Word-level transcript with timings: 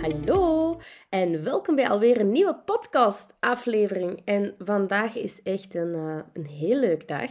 Hallo 0.00 0.80
en 1.10 1.44
welkom 1.44 1.74
bij 1.74 1.88
alweer 1.88 2.20
een 2.20 2.30
nieuwe 2.30 2.54
podcast-aflevering. 2.64 4.22
En 4.24 4.54
vandaag 4.58 5.16
is 5.16 5.42
echt 5.42 5.74
een, 5.74 5.96
uh, 5.96 6.18
een 6.32 6.46
heel 6.46 6.76
leuk 6.76 7.08
dag, 7.08 7.30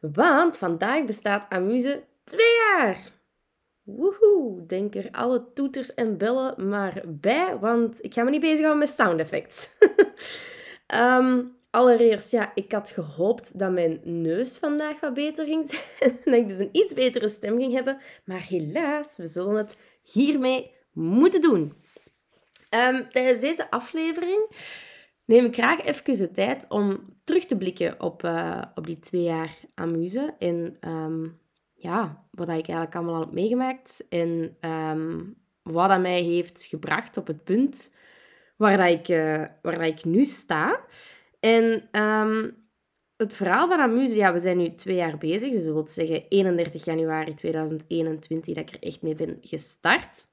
want 0.00 0.58
vandaag 0.58 1.04
bestaat 1.04 1.46
Amuse 1.48 2.04
twee 2.24 2.52
jaar. 2.68 2.98
Woehoe, 3.82 4.66
denk 4.66 4.94
er 4.94 5.08
alle 5.10 5.52
toeters 5.54 5.94
en 5.94 6.18
bellen 6.18 6.68
maar 6.68 7.02
bij, 7.06 7.58
want 7.58 8.04
ik 8.04 8.14
ga 8.14 8.22
me 8.22 8.30
niet 8.30 8.40
bezighouden 8.40 8.78
met 8.78 8.88
sound 8.88 9.20
effects. 9.20 9.70
um, 10.94 11.56
allereerst, 11.72 12.30
ja, 12.30 12.52
ik 12.54 12.72
had 12.72 12.90
gehoopt 12.90 13.58
dat 13.58 13.72
mijn 13.72 14.00
neus 14.04 14.58
vandaag 14.58 15.00
wat 15.00 15.14
beter 15.14 15.46
ging 15.46 15.66
zijn. 15.66 15.82
en 16.10 16.18
dat 16.24 16.34
ik 16.34 16.48
dus 16.48 16.58
een 16.58 16.68
iets 16.72 16.94
betere 16.94 17.28
stem 17.28 17.58
ging 17.58 17.72
hebben. 17.72 17.98
Maar 18.24 18.46
helaas, 18.48 19.16
we 19.16 19.26
zullen 19.26 19.54
het 19.54 19.76
hiermee 20.02 20.74
moeten 20.92 21.40
doen. 21.40 21.72
Um, 22.70 23.10
tijdens 23.10 23.40
deze 23.40 23.70
aflevering 23.70 24.50
neem 25.24 25.44
ik 25.44 25.54
graag 25.54 25.82
even 25.84 26.18
de 26.18 26.30
tijd 26.30 26.66
om 26.68 27.16
terug 27.24 27.44
te 27.44 27.56
blikken 27.56 28.00
op, 28.00 28.22
uh, 28.22 28.62
op 28.74 28.86
die 28.86 28.98
twee 28.98 29.22
jaar 29.22 29.58
Amuse. 29.74 30.34
En 30.38 30.72
um, 30.80 31.40
ja, 31.74 32.26
wat 32.30 32.48
ik 32.48 32.54
eigenlijk 32.54 32.94
allemaal 32.94 33.14
al 33.14 33.20
heb 33.20 33.32
meegemaakt. 33.32 34.04
En 34.08 34.56
um, 34.60 35.36
wat 35.62 35.88
dat 35.88 36.00
mij 36.00 36.22
heeft 36.22 36.66
gebracht 36.66 37.16
op 37.16 37.26
het 37.26 37.44
punt 37.44 37.90
waar, 38.56 38.76
dat 38.76 38.90
ik, 38.90 39.08
uh, 39.08 39.44
waar 39.62 39.78
dat 39.78 39.86
ik 39.86 40.04
nu 40.04 40.24
sta. 40.24 40.80
En 41.44 41.88
um, 42.02 42.56
het 43.16 43.34
verhaal 43.34 43.68
van 43.68 43.80
Amuse, 43.80 44.32
we 44.32 44.38
zijn 44.38 44.56
nu 44.56 44.74
twee 44.74 44.96
jaar 44.96 45.18
bezig. 45.18 45.50
Dus 45.52 45.64
dat 45.64 45.74
wil 45.74 45.88
zeggen 45.88 46.28
31 46.28 46.84
januari 46.84 47.34
2021 47.34 48.54
dat 48.54 48.68
ik 48.68 48.74
er 48.74 48.82
echt 48.82 49.02
mee 49.02 49.14
ben 49.14 49.38
gestart. 49.40 50.26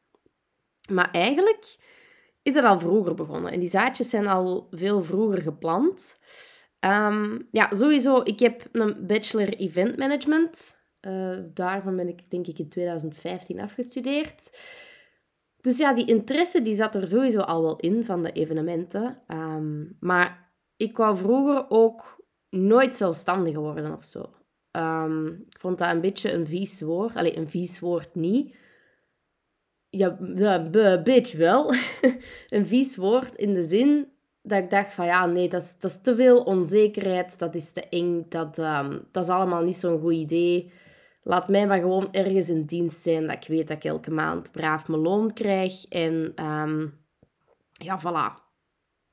Maar 0.90 1.12
eigenlijk 1.12 1.76
is 2.42 2.56
het 2.56 2.66
al 2.66 2.80
vroeger 2.80 3.14
begonnen. 3.14 3.52
En 3.52 3.60
die 3.60 3.70
zaadjes 3.70 4.10
zijn 4.10 4.28
al 4.28 4.68
veel 4.72 5.04
vroeger 5.04 5.42
geplant. 5.42 6.20
Um, 6.80 7.48
ja, 7.52 7.70
sowieso, 7.72 8.22
ik 8.24 8.40
heb 8.40 8.68
een 8.72 9.06
bachelor 9.08 9.50
event 9.50 9.98
management. 9.98 10.78
Uh, 11.08 11.38
daarvan 11.54 11.96
ben 11.96 12.08
ik 12.08 12.30
denk 12.30 12.48
ik 12.48 12.60
in 12.60 12.70
2015 12.70 13.60
afgestudeerd. 13.60 14.50
Dus 15.62 15.78
ja, 15.78 15.94
die 15.94 16.06
interesse 16.06 16.62
die 16.62 16.76
zat 16.76 16.96
er 16.96 17.08
sowieso 17.08 17.40
al 17.40 17.62
wel 17.62 17.76
in 17.76 18.06
van 18.06 18.24
de 18.24 18.32
evenementen. 18.32 19.22
Um, 19.28 19.98
maar 20.00 20.49
ik 20.80 20.98
wou 20.98 21.18
vroeger 21.18 21.66
ook 21.70 22.24
nooit 22.50 22.98
zelfstandig 22.98 23.56
worden 23.56 23.94
of 23.94 24.04
zo. 24.04 24.34
Um, 24.72 25.46
ik 25.50 25.60
vond 25.60 25.78
dat 25.78 25.92
een 25.92 26.02
beetje 26.02 26.34
een 26.34 26.48
vies 26.48 26.82
woord. 26.82 27.16
Allee, 27.16 27.38
een 27.38 27.50
vies 27.50 27.80
woord 27.80 28.16
niet. 28.16 28.56
Ja, 29.90 30.18
een 30.20 31.04
beetje 31.04 31.38
wel. 31.38 31.74
een 32.48 32.68
vies 32.68 32.96
woord 32.96 33.36
in 33.36 33.54
de 33.54 33.64
zin 33.64 34.12
dat 34.42 34.64
ik 34.64 34.70
dacht 34.70 34.94
van 34.94 35.06
ja, 35.06 35.26
nee, 35.26 35.50
dat 35.50 35.62
is, 35.62 35.78
dat 35.80 35.92
is 35.92 36.02
te 36.02 36.16
veel 36.16 36.44
onzekerheid. 36.44 37.40
Dat 37.40 37.56
is 37.56 37.72
te 37.72 37.90
eng. 37.90 38.26
Dat, 38.30 38.58
um, 38.58 39.08
dat 39.12 39.24
is 39.24 39.30
allemaal 39.30 39.64
niet 39.64 39.78
zo'n 39.78 40.00
goed 40.00 40.14
idee. 40.14 40.72
Laat 41.24 41.48
mij 41.48 41.68
maar 41.68 41.80
gewoon 41.80 42.08
ergens 42.12 42.50
in 42.50 42.66
dienst 42.66 43.02
zijn 43.02 43.28
dat 43.28 43.36
ik 43.36 43.48
weet 43.48 43.68
dat 43.68 43.78
ik 43.78 43.84
elke 43.84 44.12
maand 44.12 44.52
braaf 44.52 44.88
mijn 44.88 45.02
loon 45.02 45.34
krijg. 45.34 45.86
En 45.88 46.34
um, 46.46 47.00
ja, 47.72 48.00
voilà. 48.00 48.49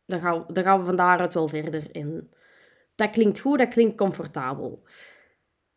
Dan 0.06 0.20
gaan, 0.20 0.44
we, 0.46 0.52
dan 0.52 0.64
gaan 0.64 0.78
we 0.78 0.84
van 0.84 0.96
daaruit 0.96 1.34
wel 1.34 1.48
verder. 1.48 1.90
En 1.90 2.30
dat 2.94 3.10
klinkt 3.10 3.40
goed, 3.40 3.58
dat 3.58 3.68
klinkt 3.68 3.96
comfortabel. 3.96 4.82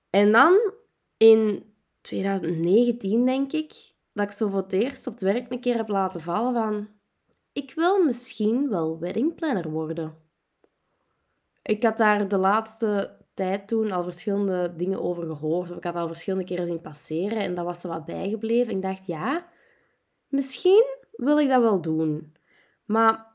En 0.10 0.32
dan 0.32 0.74
in 1.18 1.74
2019, 2.02 3.26
denk 3.26 3.52
ik, 3.52 3.94
dat 4.14 4.26
ik 4.26 4.32
zo 4.32 4.50
voor 4.50 4.62
het 4.62 4.74
eerst 4.74 5.08
op 5.08 5.14
het 5.14 5.22
werk 5.22 5.52
een 5.52 5.60
keer 5.60 5.76
heb 5.76 5.88
laten 5.88 6.22
vallen 6.22 6.54
van... 6.54 6.88
Ik 7.54 7.74
wil 7.76 8.04
misschien 8.04 8.70
wel 8.70 9.00
weddingplanner 9.00 9.70
worden. 9.70 10.18
Ik 11.62 11.84
had 11.84 11.98
daar 11.98 12.28
de 12.28 12.38
laatste 12.38 13.18
tijd 13.34 13.68
toen 13.68 13.92
al 13.92 14.04
verschillende 14.04 14.76
dingen 14.76 15.02
over 15.02 15.24
gehoord. 15.24 15.70
Ik 15.70 15.84
had 15.84 15.96
al 15.96 16.08
verschillende 16.08 16.46
keren 16.46 16.66
zien 16.66 16.82
passeren 16.82 17.38
en 17.38 17.56
dat 17.56 17.66
was 17.66 17.84
er 17.84 17.90
wat 17.90 18.06
bijgebleven. 18.06 18.76
ik 18.76 18.82
dacht, 18.82 19.06
ja, 19.06 19.46
misschien 20.28 20.86
wil 21.12 21.40
ik 21.40 21.50
dat 21.50 21.62
wel 21.62 21.82
doen. 21.82 22.36
Maar 22.86 23.29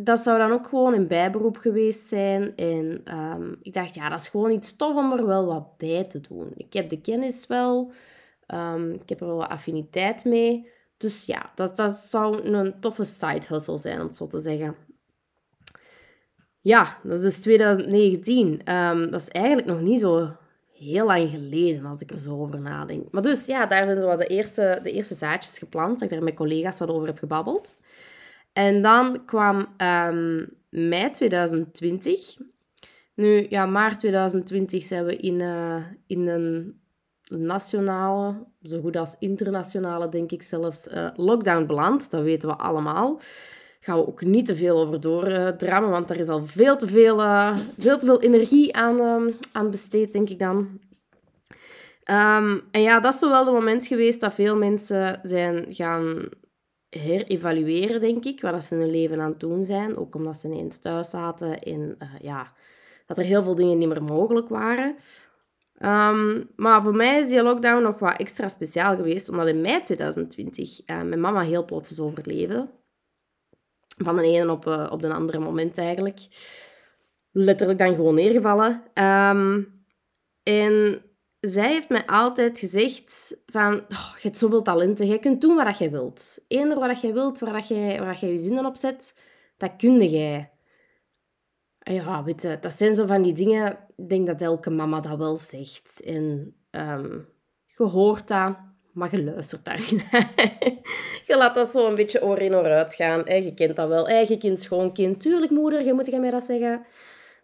dat 0.00 0.18
zou 0.18 0.38
dan 0.38 0.52
ook 0.52 0.66
gewoon 0.66 0.94
een 0.94 1.06
bijberoep 1.06 1.56
geweest 1.56 2.06
zijn. 2.06 2.56
En 2.56 3.02
um, 3.18 3.58
ik 3.62 3.72
dacht, 3.72 3.94
ja, 3.94 4.08
dat 4.08 4.20
is 4.20 4.28
gewoon 4.28 4.50
iets 4.50 4.76
tof 4.76 4.96
om 4.96 5.12
er 5.12 5.26
wel 5.26 5.46
wat 5.46 5.76
bij 5.76 6.04
te 6.04 6.20
doen. 6.20 6.52
Ik 6.56 6.72
heb 6.72 6.88
de 6.88 7.00
kennis 7.00 7.46
wel. 7.46 7.92
Um, 8.54 8.92
ik 8.92 9.08
heb 9.08 9.20
er 9.20 9.26
wel 9.26 9.36
wat 9.36 9.48
affiniteit 9.48 10.24
mee. 10.24 10.68
Dus 10.96 11.26
ja, 11.26 11.50
dat, 11.54 11.76
dat 11.76 11.90
zou 11.90 12.42
een 12.42 12.80
toffe 12.80 13.04
side 13.04 13.46
hustle 13.48 13.78
zijn, 13.78 14.00
om 14.00 14.06
het 14.06 14.16
zo 14.16 14.26
te 14.26 14.38
zeggen. 14.38 14.76
Ja, 16.60 16.98
dat 17.02 17.16
is 17.16 17.22
dus 17.22 17.40
2019. 17.40 18.46
Um, 18.46 18.60
ehm, 18.64 19.10
dat 19.10 19.20
is 19.20 19.28
eigenlijk 19.28 19.66
nog 19.66 19.80
niet 19.80 20.00
zo 20.00 20.36
heel 20.72 21.06
lang 21.06 21.28
geleden, 21.28 21.84
als 21.84 22.00
ik 22.00 22.10
er 22.10 22.20
zo 22.20 22.40
over 22.40 22.60
nadenk. 22.60 23.10
Maar 23.10 23.22
dus, 23.22 23.46
ja, 23.46 23.66
daar 23.66 23.86
zijn 23.86 24.00
zo 24.00 24.06
wat 24.06 24.18
de 24.18 24.26
eerste, 24.26 24.80
de 24.82 24.92
eerste 24.92 25.14
zaadjes 25.14 25.58
geplant. 25.58 25.92
Dat 25.92 26.02
ik 26.02 26.10
daar 26.10 26.24
met 26.24 26.34
collega's 26.34 26.78
wat 26.78 26.88
over 26.88 27.06
heb 27.06 27.18
gebabbeld. 27.18 27.76
En 28.58 28.82
dan 28.82 29.24
kwam 29.24 29.56
um, 29.58 30.48
mei 30.68 31.10
2020. 31.10 32.36
Nu, 33.14 33.46
ja, 33.48 33.66
maart 33.66 33.98
2020 33.98 34.82
zijn 34.82 35.04
we 35.04 35.16
in, 35.16 35.42
uh, 35.42 35.76
in 36.06 36.28
een 36.28 36.80
nationale, 37.28 38.46
zo 38.62 38.80
goed 38.80 38.96
als 38.96 39.16
internationale, 39.18 40.08
denk 40.08 40.30
ik 40.30 40.42
zelfs, 40.42 40.88
uh, 40.88 41.08
lockdown 41.14 41.66
beland. 41.66 42.10
Dat 42.10 42.22
weten 42.22 42.48
we 42.48 42.54
allemaal 42.54 43.20
gaan 43.80 43.98
we 43.98 44.06
ook 44.06 44.24
niet 44.24 44.46
te 44.46 44.56
veel 44.56 44.78
over 44.78 45.00
doordrammen, 45.00 45.90
want 45.90 46.10
er 46.10 46.20
is 46.20 46.28
al 46.28 46.46
veel 46.46 46.76
te 46.76 46.86
veel, 46.86 47.20
uh, 47.20 47.56
veel, 47.78 47.98
te 47.98 48.06
veel 48.06 48.20
energie 48.20 48.76
aan, 48.76 49.00
uh, 49.00 49.32
aan 49.52 49.70
besteed, 49.70 50.12
denk 50.12 50.28
ik 50.28 50.38
dan. 50.38 50.56
Um, 52.10 52.62
en 52.70 52.82
ja, 52.82 53.00
dat 53.00 53.12
is 53.12 53.18
zo 53.18 53.30
wel 53.30 53.44
het 53.44 53.54
moment 53.54 53.86
geweest 53.86 54.20
dat 54.20 54.34
veel 54.34 54.56
mensen 54.56 55.20
zijn 55.22 55.66
gaan 55.68 56.28
herevalueren, 56.90 58.00
denk 58.00 58.24
ik, 58.24 58.40
wat 58.40 58.64
ze 58.64 58.74
in 58.74 58.80
hun 58.80 58.90
leven 58.90 59.20
aan 59.20 59.30
het 59.30 59.40
doen 59.40 59.64
zijn. 59.64 59.96
Ook 59.96 60.14
omdat 60.14 60.36
ze 60.36 60.46
ineens 60.46 60.78
thuis 60.78 61.10
zaten 61.10 61.58
en 61.58 61.96
uh, 62.02 62.08
ja, 62.20 62.52
dat 63.06 63.18
er 63.18 63.24
heel 63.24 63.42
veel 63.42 63.54
dingen 63.54 63.78
niet 63.78 63.88
meer 63.88 64.02
mogelijk 64.02 64.48
waren. 64.48 64.96
Um, 65.82 66.50
maar 66.56 66.82
voor 66.82 66.94
mij 66.94 67.20
is 67.20 67.28
die 67.28 67.42
lockdown 67.42 67.82
nog 67.82 67.98
wat 67.98 68.18
extra 68.18 68.48
speciaal 68.48 68.96
geweest, 68.96 69.28
omdat 69.28 69.46
in 69.46 69.60
mei 69.60 69.80
2020 69.80 70.80
uh, 70.80 71.02
mijn 71.02 71.20
mama 71.20 71.40
heel 71.40 71.64
plots 71.64 71.90
is. 71.90 71.96
Van 73.96 74.16
de 74.16 74.22
ene 74.22 74.50
op, 74.50 74.66
uh, 74.66 74.88
op 74.90 75.02
de 75.02 75.12
andere 75.12 75.38
moment 75.38 75.78
eigenlijk. 75.78 76.18
Letterlijk 77.30 77.78
dan 77.78 77.94
gewoon 77.94 78.14
neergevallen. 78.14 78.82
Um, 78.94 79.78
en 80.42 81.02
zij 81.40 81.72
heeft 81.72 81.88
mij 81.88 82.06
altijd 82.06 82.58
gezegd 82.58 83.36
van... 83.46 83.74
Oh, 83.74 84.12
je 84.14 84.22
hebt 84.22 84.38
zoveel 84.38 84.62
talenten, 84.62 85.06
jij 85.06 85.18
kunt 85.18 85.40
doen 85.40 85.56
wat 85.56 85.78
je 85.78 85.90
wilt. 85.90 86.44
Eender 86.48 86.78
wat 86.78 87.00
je 87.00 87.12
wilt, 87.12 87.38
waar, 87.38 87.52
dat 87.52 87.68
waar 87.98 88.16
je 88.20 88.26
je 88.26 88.38
zinnen 88.38 88.66
op 88.66 88.76
zet, 88.76 89.14
dat 89.56 89.76
kun 89.76 89.98
jij. 90.04 90.50
Ja, 91.78 92.24
weet 92.24 92.42
je, 92.42 92.58
dat 92.60 92.72
zijn 92.72 92.94
zo 92.94 93.06
van 93.06 93.22
die 93.22 93.32
dingen... 93.32 93.78
Ik 93.96 94.08
denk 94.08 94.26
dat 94.26 94.42
elke 94.42 94.70
mama 94.70 95.00
dat 95.00 95.18
wel 95.18 95.36
zegt. 95.36 96.02
En 96.04 96.54
um, 96.70 97.28
je 97.66 97.82
hoort 97.82 98.28
dat, 98.28 98.56
maar 98.92 99.10
je 99.10 99.24
luistert 99.24 99.64
daar 99.64 99.80
Je 101.26 101.36
laat 101.36 101.54
dat 101.54 101.70
zo 101.70 101.88
een 101.88 101.94
beetje 101.94 102.22
oor 102.22 102.38
in 102.38 102.54
oor 102.54 102.64
uitgaan. 102.64 103.22
Je 103.24 103.54
kent 103.54 103.76
dat 103.76 103.88
wel. 103.88 104.08
Eigen 104.08 104.38
kind, 104.38 104.60
schoonkind. 104.60 105.20
Tuurlijk, 105.20 105.50
moeder, 105.50 105.84
je 105.84 105.92
moet 105.92 106.06
jij 106.06 106.20
mij 106.20 106.30
dat 106.30 106.44
zeggen. 106.44 106.86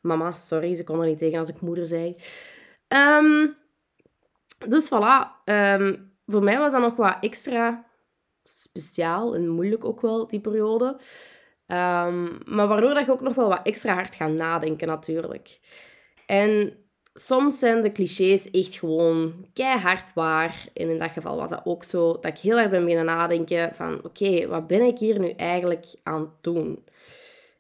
Mama, 0.01 0.33
sorry, 0.33 0.75
ze 0.75 0.85
kon 0.85 1.01
er 1.01 1.07
niet 1.07 1.19
tegen 1.19 1.39
als 1.39 1.49
ik 1.49 1.61
moeder 1.61 1.87
zei. 1.87 2.17
Um, 2.89 3.57
dus 4.69 4.89
voilà. 4.89 5.45
Um, 5.45 6.13
voor 6.27 6.43
mij 6.43 6.59
was 6.59 6.73
dat 6.73 6.81
nog 6.81 6.97
wat 6.97 7.17
extra 7.21 7.85
speciaal 8.45 9.35
en 9.35 9.49
moeilijk 9.49 9.85
ook 9.85 10.01
wel, 10.01 10.27
die 10.27 10.41
periode. 10.41 10.87
Um, 11.67 12.39
maar 12.45 12.69
waardoor 12.69 12.95
dat 12.95 13.07
je 13.07 13.13
ook 13.13 13.21
nog 13.21 13.35
wel 13.35 13.49
wat 13.49 13.61
extra 13.63 13.95
hard 13.95 14.15
gaat 14.15 14.31
nadenken, 14.31 14.89
natuurlijk. 14.89 15.59
En 16.27 16.77
soms 17.15 17.59
zijn 17.59 17.83
de 17.83 17.93
clichés 17.93 18.51
echt 18.51 18.75
gewoon 18.75 19.49
keihard 19.53 20.15
waar. 20.15 20.67
En 20.75 20.89
in 20.89 20.99
dat 20.99 21.11
geval 21.11 21.37
was 21.37 21.51
dat 21.51 21.61
ook 21.65 21.85
zo. 21.85 22.13
Dat 22.13 22.27
ik 22.27 22.39
heel 22.39 22.59
erg 22.59 22.71
ben 22.71 22.85
beginnen 22.85 23.05
nadenken 23.05 23.75
van... 23.75 24.05
Oké, 24.05 24.47
wat 24.47 24.67
ben 24.67 24.83
ik 24.83 24.99
hier 24.99 25.19
nu 25.19 25.29
eigenlijk 25.29 25.87
aan 26.03 26.21
het 26.21 26.31
doen? 26.41 26.85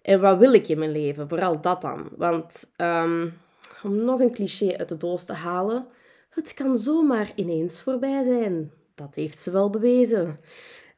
En 0.02 0.20
wat 0.20 0.38
wil 0.38 0.52
ik 0.52 0.68
in 0.68 0.78
mijn 0.78 0.92
leven? 0.92 1.28
Vooral 1.28 1.60
dat 1.60 1.82
dan. 1.82 2.08
Want 2.16 2.70
um, 2.76 3.40
om 3.82 3.96
nog 3.96 4.20
een 4.20 4.32
cliché 4.32 4.78
uit 4.78 4.88
de 4.88 4.96
doos 4.96 5.24
te 5.24 5.32
halen... 5.32 5.86
Het 6.34 6.54
kan 6.54 6.76
zomaar 6.76 7.32
ineens 7.34 7.82
voorbij 7.82 8.22
zijn. 8.22 8.72
Dat 8.94 9.14
heeft 9.14 9.40
ze 9.40 9.50
wel 9.50 9.70
bewezen. 9.70 10.40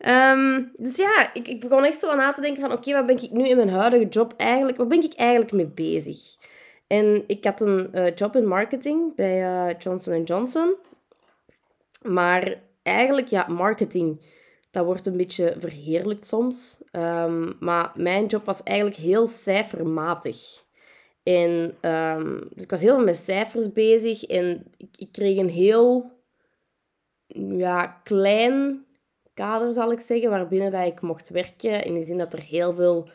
Um, 0.06 0.70
dus 0.76 0.96
ja, 0.96 1.34
ik, 1.34 1.48
ik 1.48 1.60
begon 1.60 1.84
echt 1.84 1.98
zo 1.98 2.08
aan 2.08 2.16
na 2.16 2.32
te 2.32 2.40
denken 2.40 2.60
van... 2.60 2.72
Oké, 2.72 2.92
wat 2.92 3.06
ben 3.06 3.22
ik 3.22 3.30
nu 3.30 3.48
in 3.48 3.56
mijn 3.56 3.68
huidige 3.68 4.08
job 4.08 4.34
eigenlijk... 4.36 4.76
Wat 4.76 4.88
ben 4.88 5.02
ik 5.02 5.14
eigenlijk 5.14 5.52
mee 5.52 5.66
bezig? 5.66 6.18
En 6.86 7.24
ik 7.26 7.44
had 7.44 7.60
een 7.60 7.90
uh, 7.94 8.14
job 8.14 8.36
in 8.36 8.46
marketing 8.46 9.14
bij 9.14 9.40
uh, 9.40 9.78
Johnson 9.78 10.22
Johnson. 10.22 10.74
Maar 12.02 12.62
eigenlijk, 12.82 13.26
ja, 13.26 13.46
marketing, 13.48 14.20
dat 14.70 14.84
wordt 14.84 15.06
een 15.06 15.16
beetje 15.16 15.54
verheerlijkt 15.58 16.26
soms. 16.26 16.78
Um, 16.92 17.56
maar 17.60 17.92
mijn 17.94 18.26
job 18.26 18.44
was 18.44 18.62
eigenlijk 18.62 18.96
heel 18.96 19.26
cijfermatig. 19.26 20.64
En 21.26 21.76
um, 21.82 22.48
dus 22.54 22.62
ik 22.62 22.70
was 22.70 22.80
heel 22.80 22.94
veel 22.94 23.04
met 23.04 23.16
cijfers 23.16 23.72
bezig 23.72 24.24
en 24.24 24.66
ik, 24.76 24.88
ik 24.98 25.08
kreeg 25.12 25.36
een 25.36 25.48
heel 25.48 26.10
ja, 27.56 28.00
klein 28.04 28.84
kader, 29.34 29.72
zal 29.72 29.92
ik 29.92 30.00
zeggen, 30.00 30.30
waarbinnen 30.30 30.70
dat 30.70 30.86
ik 30.86 31.00
mocht 31.00 31.28
werken. 31.28 31.84
In 31.84 31.94
de 31.94 32.02
zin 32.02 32.18
dat 32.18 32.32
er 32.32 32.42
heel 32.42 32.74
veel 32.74 33.08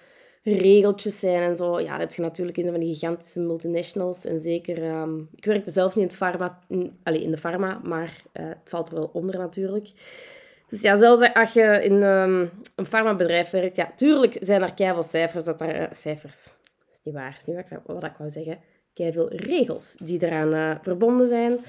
regeltjes 0.43 1.19
zijn 1.19 1.41
en 1.41 1.55
zo. 1.55 1.79
Ja, 1.79 1.91
dat 1.91 1.99
heb 1.99 2.13
je 2.13 2.21
natuurlijk 2.21 2.57
in 2.57 2.71
van 2.71 2.79
die 2.79 2.93
gigantische 2.93 3.39
multinationals. 3.39 4.25
En 4.25 4.39
zeker, 4.39 4.83
um, 4.83 5.29
ik 5.35 5.45
werkte 5.45 5.71
zelf 5.71 5.95
niet 5.95 6.03
in, 6.03 6.09
het 6.09 6.17
pharma, 6.17 6.59
in, 6.67 6.97
in 7.03 7.31
de 7.31 7.37
pharma, 7.37 7.81
maar 7.83 8.21
uh, 8.33 8.47
het 8.47 8.69
valt 8.69 8.89
er 8.89 8.95
wel 8.95 9.09
onder 9.13 9.37
natuurlijk. 9.37 9.91
Dus 10.67 10.81
ja, 10.81 10.95
zelfs 10.95 11.33
als 11.33 11.53
je 11.53 11.83
in 11.83 12.03
um, 12.03 12.51
een 12.75 12.85
farmabedrijf 12.85 13.49
werkt, 13.49 13.75
ja, 13.75 13.91
tuurlijk 13.95 14.37
zijn 14.39 14.61
er 14.61 14.73
keihard 14.73 15.05
cijfers. 15.05 15.43
Dat 15.43 15.61
er, 15.61 15.81
uh, 15.81 15.87
cijfers, 15.91 16.51
niet 17.03 17.13
waar, 17.13 17.41
niet 17.45 17.55
wat 17.85 18.03
ik 18.03 18.15
wou 18.17 18.29
zeggen. 18.29 18.59
veel 18.93 19.33
regels 19.33 19.95
die 19.95 20.23
eraan 20.23 20.53
uh, 20.53 20.75
verbonden 20.81 21.27
zijn. 21.27 21.59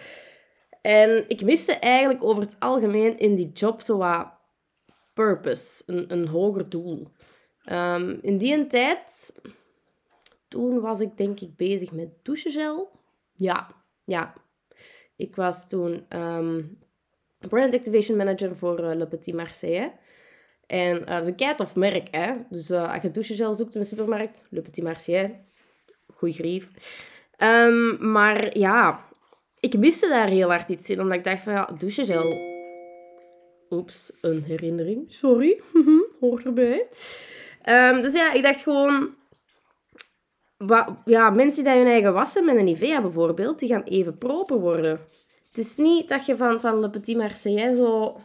En 0.81 1.25
ik 1.29 1.45
miste 1.45 1.73
eigenlijk 1.73 2.25
over 2.25 2.43
het 2.43 2.57
algemeen 2.59 3.19
in 3.19 3.35
die 3.35 3.53
job 3.53 3.81
zo 3.81 3.97
wat 3.97 4.27
purpose, 5.13 5.83
een, 5.87 6.13
een 6.13 6.29
hoger 6.29 6.69
doel. 6.69 7.09
Um, 7.71 8.19
in 8.23 8.39
die 8.39 8.67
tijd, 8.67 9.35
toen 10.49 10.81
was 10.81 11.01
ik 11.01 11.17
denk 11.17 11.41
ik 11.41 11.57
bezig 11.57 11.93
met 11.93 12.09
douchegel. 12.23 12.91
Ja, 13.33 13.69
ja. 14.05 14.35
Ik 15.17 15.37
was 15.37 15.69
toen 15.69 16.07
um, 16.09 16.79
brand 17.39 17.75
activation 17.75 18.17
manager 18.17 18.57
voor 18.57 18.81
uh, 18.81 18.95
Le 18.95 19.07
Petit 19.07 19.35
Marseille. 19.35 19.93
En 20.67 21.01
uh, 21.01 21.07
dat 21.07 21.39
is 21.39 21.47
een 21.59 21.67
merk, 21.75 22.09
hè. 22.11 22.35
Dus 22.51 22.71
uh, 22.71 22.93
als 22.93 23.03
je 23.03 23.11
douchegel 23.11 23.55
zoekt 23.55 23.75
in 23.75 23.81
de 23.81 23.87
supermarkt, 23.87 24.43
Le 24.51 24.63
Petit 24.63 24.85
Marseille, 24.85 25.35
goeie 26.15 26.35
grief. 26.35 26.71
Um, 27.39 28.11
maar 28.11 28.59
ja, 28.59 29.05
ik 29.61 29.79
miste 29.79 30.09
daar 30.09 30.29
heel 30.29 30.49
hard 30.49 30.71
iets 30.71 30.91
in, 30.91 31.01
omdat 31.01 31.19
ik 31.19 31.25
dacht 31.25 31.43
van, 31.43 31.53
ja, 31.53 31.69
douchegel... 31.79 32.51
Oeps, 33.71 34.13
een 34.21 34.43
herinnering. 34.43 35.05
Sorry, 35.09 35.61
hoort 36.21 36.45
erbij. 36.45 36.87
Um, 37.69 38.03
dus 38.03 38.13
ja, 38.13 38.33
ik 38.33 38.43
dacht 38.43 38.63
gewoon... 38.63 39.15
Ja, 41.05 41.31
mensen 41.31 41.65
die 41.65 41.73
hun 41.73 41.87
eigen 41.87 42.13
wassen 42.13 42.45
met 42.45 42.57
een 42.57 42.65
Nivea 42.65 43.01
bijvoorbeeld, 43.01 43.59
die 43.59 43.69
gaan 43.69 43.83
even 43.83 44.19
proper 44.19 44.61
worden. 44.61 45.01
Het 45.49 45.59
is 45.59 45.77
niet 45.77 46.09
dat 46.09 46.27
je 46.27 46.37
van, 46.37 46.61
van 46.61 46.81
Le 46.81 46.91
Petit 46.91 47.17
Marseillais 47.17 47.77
zo... 47.77 48.17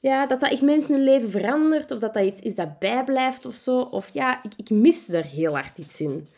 Ja, 0.00 0.26
dat 0.26 0.40
dat 0.40 0.50
echt 0.50 0.62
mensen 0.62 0.94
hun 0.94 1.04
leven 1.04 1.30
verandert, 1.30 1.90
of 1.90 1.98
dat 1.98 2.14
dat 2.14 2.24
iets 2.24 2.40
is 2.40 2.54
dat 2.54 2.78
bijblijft 2.78 3.46
of 3.46 3.54
zo. 3.54 3.80
Of 3.80 4.10
ja, 4.12 4.42
ik, 4.42 4.52
ik 4.56 4.70
mis 4.70 5.08
er 5.08 5.24
heel 5.24 5.52
hard 5.52 5.78
iets 5.78 6.00
in. 6.00 6.28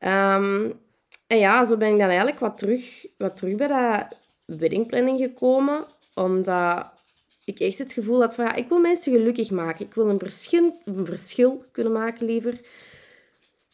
Um, 0.00 0.80
en 1.26 1.38
ja, 1.38 1.64
zo 1.64 1.76
ben 1.76 1.92
ik 1.92 1.98
dan 1.98 2.08
eigenlijk 2.08 2.38
wat 2.38 2.58
terug, 2.58 3.06
wat 3.18 3.36
terug 3.36 3.54
bij 3.54 3.68
dat 3.68 4.18
weddingplanning 4.44 5.18
gekomen. 5.18 5.84
Omdat 6.14 6.86
ik 7.44 7.60
echt 7.60 7.78
het 7.78 7.92
gevoel 7.92 8.20
had 8.20 8.34
van, 8.34 8.44
ja, 8.44 8.54
ik 8.54 8.68
wil 8.68 8.78
mensen 8.78 9.12
gelukkig 9.12 9.50
maken. 9.50 9.86
Ik 9.86 9.94
wil 9.94 10.08
een 10.08 10.18
verschil, 10.18 10.76
een 10.84 11.06
verschil 11.06 11.64
kunnen 11.72 11.92
maken, 11.92 12.26
liever. 12.26 12.60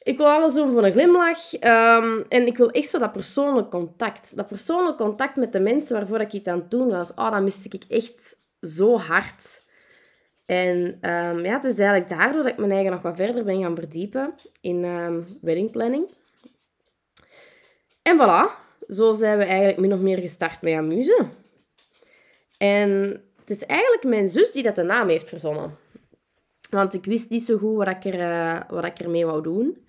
Ik 0.02 0.16
wil 0.16 0.26
alles 0.26 0.54
doen 0.54 0.72
voor 0.72 0.84
een 0.84 0.92
glimlach. 0.92 1.52
Um, 1.52 2.24
en 2.28 2.46
ik 2.46 2.56
wil 2.56 2.70
echt 2.70 2.88
zo 2.88 2.98
dat 2.98 3.12
persoonlijk 3.12 3.70
contact. 3.70 4.36
Dat 4.36 4.46
persoonlijk 4.46 4.96
contact 4.96 5.36
met 5.36 5.52
de 5.52 5.60
mensen 5.60 5.96
waarvoor 5.96 6.20
ik 6.20 6.32
het 6.32 6.48
aan 6.48 6.58
het 6.58 6.70
doen 6.70 6.88
was. 6.88 7.14
Oh, 7.14 7.30
dat 7.30 7.42
miste 7.42 7.68
ik 7.70 7.84
echt 7.88 8.44
zo 8.66 8.98
hard. 8.98 9.64
En 10.46 10.98
um, 11.00 11.44
ja, 11.44 11.54
het 11.54 11.64
is 11.64 11.78
eigenlijk 11.78 12.08
daardoor 12.08 12.42
dat 12.42 12.52
ik 12.52 12.58
mijn 12.58 12.70
eigen 12.70 12.90
nog 12.90 13.02
wat 13.02 13.16
verder 13.16 13.44
ben 13.44 13.60
gaan 13.60 13.76
verdiepen 13.76 14.34
in 14.60 14.84
um, 14.84 15.38
weddingplanning. 15.40 16.10
En 18.02 18.18
voilà, 18.18 18.64
zo 18.88 19.12
zijn 19.12 19.38
we 19.38 19.44
eigenlijk 19.44 19.78
min 19.78 19.92
of 19.92 20.00
meer 20.00 20.18
gestart 20.18 20.62
met 20.62 20.74
Amuse. 20.74 21.28
En 22.58 22.90
het 23.40 23.50
is 23.50 23.64
eigenlijk 23.64 24.04
mijn 24.04 24.28
zus 24.28 24.52
die 24.52 24.62
dat 24.62 24.74
de 24.74 24.82
naam 24.82 25.08
heeft 25.08 25.28
verzonnen. 25.28 25.76
Want 26.70 26.94
ik 26.94 27.04
wist 27.04 27.30
niet 27.30 27.42
zo 27.42 27.58
goed 27.58 27.76
wat 27.76 27.88
ik, 27.88 28.04
er, 28.04 28.20
uh, 28.20 28.60
wat 28.68 28.84
ik 28.84 28.98
ermee 28.98 29.26
wou 29.26 29.42
doen. 29.42 29.86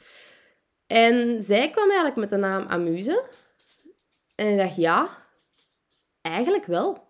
En 0.87 1.41
zij 1.41 1.69
kwam 1.69 1.87
eigenlijk 1.87 2.15
met 2.15 2.29
de 2.29 2.35
naam 2.35 2.67
Amuse. 2.67 3.25
En 4.35 4.51
ik 4.51 4.57
dacht, 4.57 4.75
ja, 4.75 5.09
eigenlijk 6.21 6.65
wel. 6.65 7.07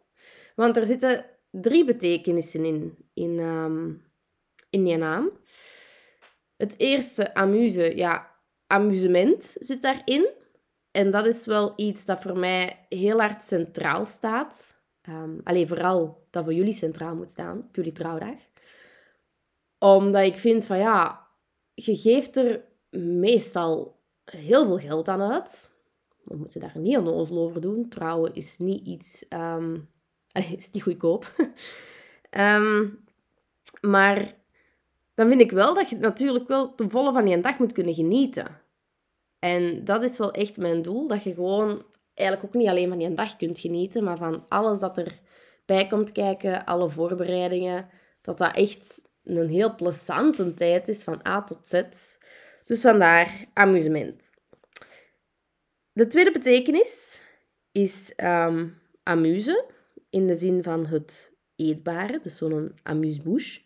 Want 0.56 0.78
er 0.78 0.86
zitten 0.86 1.26
drie 1.62 1.86
betekenissen 1.86 2.66
in, 2.66 2.98
in, 3.14 3.40
um, 3.40 4.06
in 4.70 4.84
die 4.84 4.98
naam. 4.98 5.32
Het 6.56 6.80
eerste, 6.80 7.34
amuse, 7.34 7.96
ja, 7.96 8.32
amusement 8.68 9.56
zit 9.60 9.82
daarin. 9.82 10.30
En 10.92 11.12
dat 11.12 11.26
is 11.26 11.46
wel 11.46 11.74
iets 11.76 12.06
dat 12.06 12.22
voor 12.22 12.38
mij 12.38 12.86
heel 12.90 13.20
hard 13.20 13.42
centraal 13.42 14.06
staat. 14.06 14.76
Um, 15.10 15.42
alleen 15.44 15.68
vooral 15.68 16.28
dat 16.30 16.44
voor 16.44 16.54
jullie 16.54 16.74
centraal 16.74 17.16
moet 17.16 17.30
staan, 17.30 17.58
op 17.58 17.76
jullie 17.76 17.92
trouwdag. 17.92 18.40
Omdat 19.80 20.24
ik 20.24 20.38
vind 20.38 20.66
van 20.66 20.78
ja, 20.78 21.28
je 21.74 21.96
geeft 21.96 22.36
er 22.36 22.64
meestal 23.00 24.00
heel 24.24 24.66
veel 24.66 24.78
geld 24.78 25.08
aan 25.08 25.22
uit. 25.22 25.72
We 26.24 26.36
moeten 26.36 26.60
daar 26.60 26.78
niet 26.78 26.96
aan 26.96 27.08
over 27.08 27.62
doen. 27.62 27.90
Trouwen 27.90 28.34
is 28.34 28.58
niet 28.58 28.88
iets... 28.88 29.26
Um, 29.30 29.90
is 30.32 30.72
niet 30.72 30.84
goedkoop. 30.84 31.34
um, 32.32 33.04
maar 33.94 34.34
dan 35.16 35.28
vind 35.28 35.42
ik 35.42 35.52
wel 35.52 35.74
dat 35.74 35.90
je 35.90 35.98
natuurlijk 35.98 36.48
wel 36.48 36.76
ten 36.76 36.90
volle 36.90 37.12
van 37.12 37.28
je 37.28 37.40
dag 37.40 37.60
moet 37.60 37.72
kunnen 37.72 37.94
genieten. 37.94 38.48
En 39.40 39.84
dat 39.84 40.04
is 40.04 40.18
wel 40.18 40.32
echt 40.32 40.58
mijn 40.58 40.82
doel, 40.82 41.08
dat 41.08 41.24
je 41.24 41.34
gewoon 41.34 41.86
eigenlijk 42.14 42.48
ook 42.48 42.62
niet 42.62 42.70
alleen 42.70 42.90
van 42.90 42.98
die 42.98 43.12
dag 43.12 43.36
kunt 43.36 43.60
genieten, 43.60 44.04
maar 44.04 44.18
van 44.18 44.46
alles 44.50 44.80
dat 44.80 44.98
erbij 44.98 45.88
komt 45.88 46.12
kijken, 46.12 46.66
alle 46.66 46.90
voorbereidingen, 46.90 47.90
dat 48.22 48.38
dat 48.38 48.56
echt 48.56 49.02
een 49.24 49.50
heel 49.50 49.76
plezante 49.76 50.54
tijd 50.54 50.88
is 50.88 51.04
van 51.04 51.28
A 51.28 51.44
tot 51.44 51.68
Z. 51.68 51.84
Dus 52.66 52.82
vandaar 52.82 53.46
amusement. 53.54 54.24
De 55.94 56.08
tweede 56.08 56.32
betekenis 56.32 57.22
is 57.72 58.14
um, 58.18 58.82
amuse, 59.04 59.66
in 60.10 60.28
de 60.28 60.36
zin 60.36 60.64
van 60.64 60.86
het 60.86 61.34
eetbare, 61.56 62.20
dus 62.20 62.38
zo'n 62.38 62.76
amuse-bouche. 62.84 63.62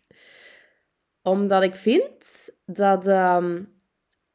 Omdat 1.22 1.62
ik 1.62 1.76
vind 1.76 2.50
dat 2.66 3.06
um, 3.06 3.74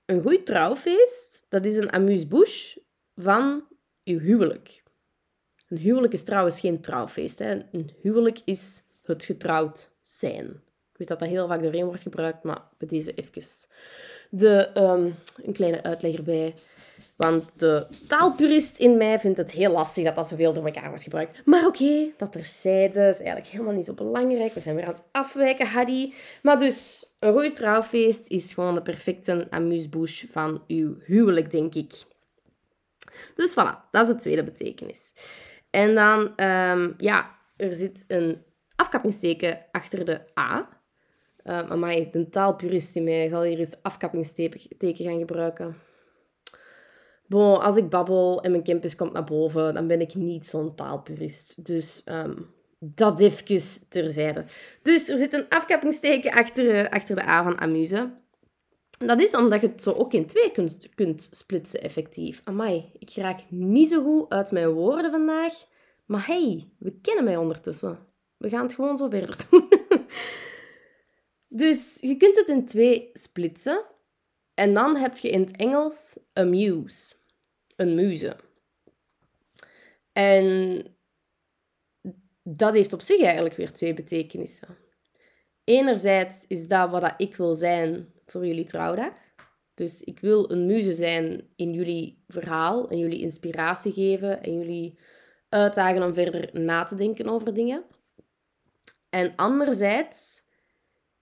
een 0.06 0.22
goed 0.22 0.46
trouwfeest, 0.46 1.46
dat 1.50 1.66
is 1.66 1.78
een 1.78 1.92
amuse-bouche 1.92 2.82
van 3.16 3.68
uw 4.04 4.20
huwelijk. 4.20 4.84
Een 5.68 5.78
huwelijk 5.78 6.14
is 6.14 6.24
trouwens 6.24 6.60
geen 6.60 6.82
trouwfeest. 6.82 7.40
Hè. 7.40 7.60
Een 7.72 7.92
huwelijk 8.02 8.40
is 8.46 8.84
het 9.02 9.24
getrouwd 9.24 9.92
zijn. 10.02 10.62
Ik 10.98 11.08
weet 11.08 11.20
dat 11.20 11.30
dat 11.30 11.38
heel 11.38 11.48
vaak 11.48 11.64
doorheen 11.64 11.86
wordt 11.86 12.02
gebruikt, 12.02 12.44
maar 12.44 12.62
bij 12.78 12.88
deze 12.88 13.14
even 13.14 13.42
de, 14.30 14.70
um, 14.78 15.16
een 15.44 15.54
kleine 15.54 15.84
uitleg 15.84 16.14
erbij. 16.16 16.54
Want 17.16 17.46
de 17.56 17.88
taalpurist 18.08 18.78
in 18.78 18.98
mij 18.98 19.20
vindt 19.20 19.38
het 19.38 19.52
heel 19.52 19.72
lastig 19.72 20.04
dat 20.04 20.16
dat 20.16 20.28
zoveel 20.28 20.54
door 20.54 20.66
elkaar 20.66 20.88
wordt 20.88 21.04
gebruikt. 21.04 21.46
Maar 21.46 21.66
oké, 21.66 21.84
okay, 21.84 22.14
dat 22.18 22.32
terzijde 22.32 23.08
is 23.08 23.18
eigenlijk 23.18 23.48
helemaal 23.48 23.74
niet 23.74 23.86
zo 23.86 23.94
belangrijk. 23.94 24.54
We 24.54 24.60
zijn 24.60 24.76
weer 24.76 24.86
aan 24.86 24.94
het 24.94 25.04
afwijken, 25.12 25.68
Hadi. 25.68 26.14
Maar 26.42 26.60
dus, 26.60 27.06
een 27.20 27.34
goed 27.34 27.56
trouwfeest 27.56 28.28
is 28.28 28.54
gewoon 28.54 28.76
de 28.76 28.82
perfecte 28.82 29.48
amusebouche 29.50 30.28
van 30.28 30.64
uw 30.68 30.98
huwelijk, 31.00 31.52
denk 31.52 31.76
ik. 31.76 31.94
Dus 33.36 33.52
voilà, 33.52 33.90
dat 33.92 34.08
is 34.08 34.14
de 34.14 34.16
tweede 34.16 34.44
betekenis. 34.44 35.14
En 35.70 35.96
dan, 35.96 36.20
um, 36.46 36.94
ja, 36.98 37.36
er 37.56 37.74
zit 37.74 38.06
een 38.08 38.44
afkappingsteken 38.76 39.66
achter 39.72 40.06
de 40.06 40.22
A. 40.40 40.70
Um, 41.50 41.80
maar 41.80 42.12
de 42.12 42.30
taalpurist 42.30 42.96
in 42.96 43.04
mij 43.04 43.28
zal 43.28 43.42
hier 43.42 43.60
eens 43.60 43.78
afkappingsteken 43.82 44.96
gaan 45.06 45.20
gebruiken. 45.20 45.76
Bon, 47.28 47.62
als 47.62 47.78
ik 47.78 47.90
babbel 47.90 48.42
en 48.42 48.52
mijn 48.52 48.64
campus 48.64 48.96
komt 48.96 49.14
naar 49.14 49.24
boven, 49.24 49.74
dan 49.74 49.88
ben 49.88 50.02
ik 50.02 50.16
niet 50.16 50.46
zo'n 50.46 50.76
taalpurist. 50.76 51.66
Dus 51.66 52.02
um, 52.06 52.54
dat 52.80 53.20
even 53.20 53.88
terzijde. 53.90 54.46
Dus 54.82 55.10
er 55.10 55.18
zit 55.18 55.34
een 55.34 55.50
afkappingsteken 55.50 56.32
achter, 56.32 56.74
eh, 56.74 56.90
achter 56.90 57.16
de 57.16 57.28
A 57.28 57.44
van 57.44 57.58
amuse. 57.58 58.12
Dat 58.98 59.22
is 59.22 59.36
omdat 59.36 59.62
je 59.62 59.68
het 59.68 59.82
zo 59.82 59.92
ook 59.92 60.14
in 60.14 60.26
twee 60.26 60.52
kunt, 60.52 60.90
kunt 60.96 61.28
splitsen, 61.32 61.82
effectief. 61.82 62.42
Amai, 62.44 62.92
ik 63.00 63.14
raak 63.16 63.40
niet 63.50 63.90
zo 63.90 64.04
goed 64.04 64.30
uit 64.30 64.52
mijn 64.52 64.70
woorden 64.70 65.12
vandaag. 65.12 65.54
Maar 66.06 66.26
hey, 66.26 66.70
we 66.80 67.00
kennen 67.02 67.24
mij 67.24 67.38
ondertussen. 67.38 68.00
We 68.38 68.50
gaan 68.50 68.64
het 68.64 68.74
gewoon 68.74 68.98
zo 68.98 69.10
verder 69.10 69.46
doen. 69.50 69.67
Dus 71.48 71.98
je 72.02 72.18
kunt 72.18 72.36
het 72.36 72.48
in 72.48 72.66
twee 72.66 73.10
splitsen. 73.14 73.86
En 74.54 74.74
dan 74.74 74.96
heb 74.96 75.18
je 75.18 75.30
in 75.30 75.40
het 75.40 75.56
Engels 75.56 76.20
een 76.34 76.50
muse. 76.50 77.16
Een 77.76 77.96
muze. 77.96 78.36
En 80.12 80.86
dat 82.44 82.74
heeft 82.74 82.94
op 82.94 83.02
zich 83.02 83.22
eigenlijk 83.22 83.56
weer 83.56 83.72
twee 83.72 83.94
betekenissen. 83.94 84.78
Enerzijds 85.64 86.46
is 86.48 86.68
dat 86.68 86.90
wat 86.90 87.14
ik 87.18 87.36
wil 87.36 87.56
zijn 87.56 88.14
voor 88.26 88.46
jullie 88.46 88.66
trouwdag. 88.66 89.14
Dus 89.74 90.02
ik 90.04 90.20
wil 90.20 90.52
een 90.52 90.66
muze 90.66 90.94
zijn 90.94 91.50
in 91.56 91.74
jullie 91.74 92.24
verhaal 92.28 92.90
en 92.90 92.98
jullie 92.98 93.20
inspiratie 93.20 93.92
geven 93.92 94.44
en 94.44 94.58
jullie 94.58 94.98
uitdagen 95.50 96.04
om 96.04 96.14
verder 96.14 96.50
na 96.62 96.84
te 96.84 96.96
denken 96.96 97.28
over 97.28 97.54
dingen. 97.54 97.84
En 99.10 99.34
anderzijds 99.36 100.42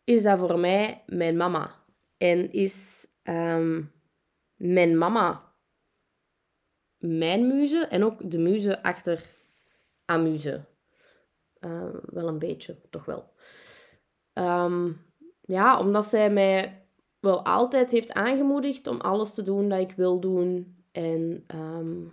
is 0.06 0.24
dat 0.24 0.40
voor 0.40 0.60
mij 0.60 1.04
mijn 1.06 1.38
mama. 1.38 1.84
En 2.18 2.52
is 2.52 3.08
ehm, 3.24 3.82
mijn 4.56 4.98
mama 4.98 5.46
mijn 7.06 7.48
muze 7.48 7.86
en 7.86 8.04
ook 8.04 8.32
de 8.32 8.38
muze 8.38 8.84
achter 8.84 9.24
Amuse. 10.06 10.66
Uh, 11.60 11.90
wel 12.06 12.28
een 12.28 12.40
beetje, 12.40 12.78
toch 12.90 13.06
wel. 13.06 13.34
Ehm, 14.34 14.92
ja, 15.42 15.80
omdat 15.80 16.06
zij 16.06 16.30
mij 16.30 16.86
wel 17.20 17.46
altijd 17.46 17.92
heeft 17.92 18.14
aangemoedigd 18.14 18.88
om 18.88 19.02
alles 19.02 19.34
te 19.34 19.42
doen 19.42 19.70
dat 19.70 19.80
ik 19.80 19.92
wil 19.92 20.20
doen. 20.20 20.78
En 20.92 21.44
ehm, 21.48 22.04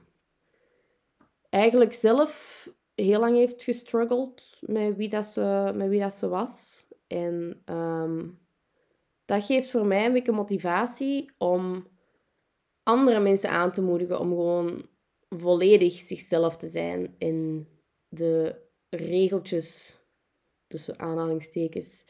eigenlijk 1.48 1.92
zelf 1.92 2.68
heel 2.94 3.20
lang 3.20 3.36
heeft 3.36 3.62
gestruggeld 3.62 4.58
met 4.60 4.96
wie 4.96 5.08
dat 5.08 5.24
ze, 5.24 5.72
met 5.74 5.88
wie 5.88 6.00
dat 6.00 6.14
ze 6.14 6.28
was. 6.28 6.86
En 7.12 7.62
ehm, 7.64 8.28
dat 9.24 9.44
geeft 9.44 9.70
voor 9.70 9.86
mij 9.86 10.06
een 10.06 10.12
beetje 10.12 10.32
motivatie 10.32 11.30
om 11.38 11.86
andere 12.82 13.20
mensen 13.20 13.50
aan 13.50 13.72
te 13.72 13.82
moedigen 13.82 14.20
om 14.20 14.28
gewoon 14.28 14.88
volledig 15.28 15.92
zichzelf 15.92 16.56
te 16.56 16.68
zijn 16.68 17.14
in 17.18 17.68
de 18.08 18.60
regeltjes 18.88 19.98
tussen 20.66 20.98
aanhalingstekens 20.98 22.04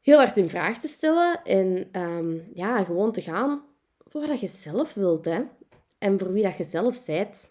heel 0.00 0.18
hard 0.18 0.36
in 0.36 0.48
vraag 0.48 0.78
te 0.78 0.88
stellen 0.88 1.42
en 1.44 1.88
ehm, 1.92 2.38
ja, 2.54 2.84
gewoon 2.84 3.12
te 3.12 3.20
gaan 3.20 3.64
voor 3.98 4.26
wat 4.26 4.40
je 4.40 4.46
zelf 4.46 4.94
wilt 4.94 5.24
hè? 5.24 5.42
en 5.98 6.18
voor 6.18 6.32
wie 6.32 6.42
dat 6.42 6.56
je 6.56 6.64
zelf 6.64 7.06
bent. 7.06 7.50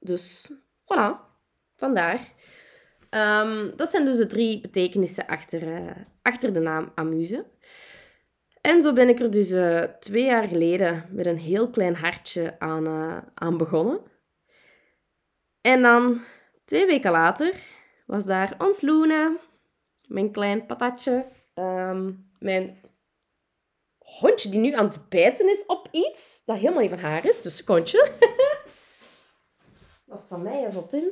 Dus 0.00 0.52
voilà, 0.82 1.10
vandaar. 1.76 2.32
Um, 3.14 3.76
dat 3.76 3.90
zijn 3.90 4.04
dus 4.04 4.16
de 4.16 4.26
drie 4.26 4.60
betekenissen 4.60 5.26
achter, 5.26 5.62
uh, 5.62 5.90
achter 6.22 6.52
de 6.52 6.60
naam 6.60 6.92
Amuse. 6.94 7.44
En 8.60 8.82
zo 8.82 8.92
ben 8.92 9.08
ik 9.08 9.20
er 9.20 9.30
dus 9.30 9.50
uh, 9.50 9.82
twee 9.82 10.24
jaar 10.24 10.48
geleden 10.48 11.08
met 11.10 11.26
een 11.26 11.38
heel 11.38 11.70
klein 11.70 11.94
hartje 11.94 12.58
aan, 12.58 12.88
uh, 12.88 13.18
aan 13.34 13.56
begonnen. 13.56 14.00
En 15.60 15.82
dan, 15.82 16.20
twee 16.64 16.86
weken 16.86 17.10
later, 17.10 17.54
was 18.06 18.24
daar 18.24 18.54
ons 18.58 18.80
Luna, 18.80 19.36
mijn 20.08 20.32
klein 20.32 20.66
patatje, 20.66 21.26
um, 21.54 22.30
mijn 22.38 22.80
hondje 23.98 24.48
die 24.48 24.60
nu 24.60 24.72
aan 24.72 24.84
het 24.84 25.08
bijten 25.08 25.48
is 25.48 25.66
op 25.66 25.88
iets 25.90 26.42
dat 26.44 26.56
helemaal 26.56 26.80
niet 26.80 26.90
van 26.90 26.98
haar 26.98 27.26
is, 27.26 27.42
dus 27.42 27.64
kontje. 27.64 28.10
dat 30.06 30.20
is 30.20 30.26
van 30.26 30.42
mij, 30.42 30.64
als 30.64 30.76
op 30.76 30.92
in. 30.92 31.10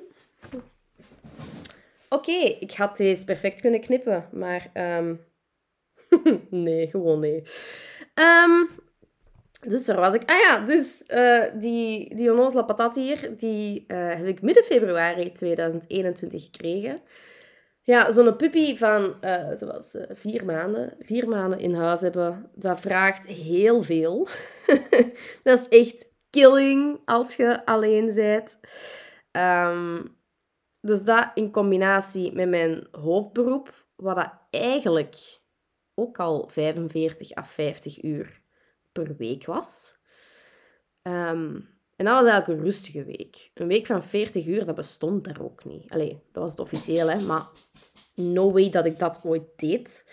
Oké, 2.13 2.57
ik 2.61 2.73
had 2.73 2.97
deze 2.97 3.25
perfect 3.25 3.61
kunnen 3.61 3.81
knippen, 3.81 4.29
maar 4.33 4.71
um, 4.75 5.21
nee, 6.51 6.87
gewoon 6.87 7.21
nee. 7.21 7.43
Um, 8.15 8.69
dus 9.61 9.85
daar 9.85 9.97
was 9.97 10.15
ik. 10.15 10.31
Ah 10.31 10.39
ja, 10.39 10.59
dus 10.59 11.05
uh, 11.09 11.45
die, 11.55 12.15
die 12.15 12.31
onnozele 12.31 12.65
patat 12.65 12.95
hier, 12.95 13.37
die 13.37 13.85
uh, 13.89 14.09
heb 14.09 14.27
ik 14.27 14.43
midden 14.43 14.65
februari 14.65 15.33
2021 15.33 16.43
gekregen. 16.43 17.01
Ja, 17.83 18.11
zo'n 18.11 18.37
puppy 18.37 18.77
van 18.77 19.15
uh, 19.25 19.53
zoals, 19.55 19.97
vier 20.11 20.45
maanden, 20.45 20.95
vier 21.01 21.29
maanden 21.29 21.59
in 21.59 21.75
huis 21.75 22.01
hebben, 22.01 22.51
dat 22.55 22.81
vraagt 22.81 23.27
heel 23.27 23.83
veel. 23.83 24.29
dat 25.43 25.69
is 25.69 25.79
echt 25.79 26.07
killing 26.31 27.01
als 27.05 27.37
je 27.37 27.67
alleen 27.67 28.15
bent. 28.15 28.59
Um, 29.33 30.19
dus 30.81 31.03
dat 31.03 31.31
in 31.35 31.51
combinatie 31.51 32.33
met 32.33 32.49
mijn 32.49 32.89
hoofdberoep, 32.91 33.87
wat 33.97 34.17
dat 34.17 34.33
eigenlijk 34.51 35.17
ook 35.95 36.19
al 36.19 36.49
45 36.49 37.37
à 37.37 37.43
50 37.45 38.03
uur 38.03 38.41
per 38.93 39.17
week 39.17 39.45
was. 39.47 39.95
Um, 41.03 41.69
en 41.97 42.07
dat 42.07 42.15
was 42.15 42.31
eigenlijk 42.31 42.49
een 42.49 42.65
rustige 42.65 43.05
week. 43.05 43.51
Een 43.55 43.67
week 43.67 43.87
van 43.87 44.03
40 44.03 44.47
uur, 44.47 44.65
dat 44.65 44.75
bestond 44.75 45.25
daar 45.25 45.43
ook 45.43 45.65
niet. 45.65 45.91
Allee, 45.91 46.23
dat 46.33 46.43
was 46.43 46.51
het 46.51 46.61
officieel, 46.61 47.11
hè. 47.11 47.25
Maar 47.25 47.47
no 48.15 48.53
way 48.53 48.71
dat 48.71 48.87
ik 48.87 48.99
dat 48.99 49.21
ooit 49.25 49.43
deed. 49.57 50.05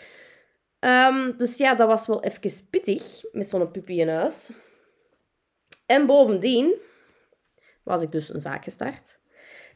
Um, 0.79 1.37
dus 1.37 1.57
ja, 1.57 1.75
dat 1.75 1.87
was 1.87 2.07
wel 2.07 2.23
even 2.23 2.69
pittig 2.69 3.23
met 3.31 3.47
zo'n 3.47 3.71
puppy 3.71 3.93
in 3.93 4.09
huis. 4.09 4.51
En 5.85 6.05
bovendien 6.05 6.75
was 7.83 8.01
ik 8.01 8.11
dus 8.11 8.33
een 8.33 8.41
zaak 8.41 8.63
gestart. 8.63 9.19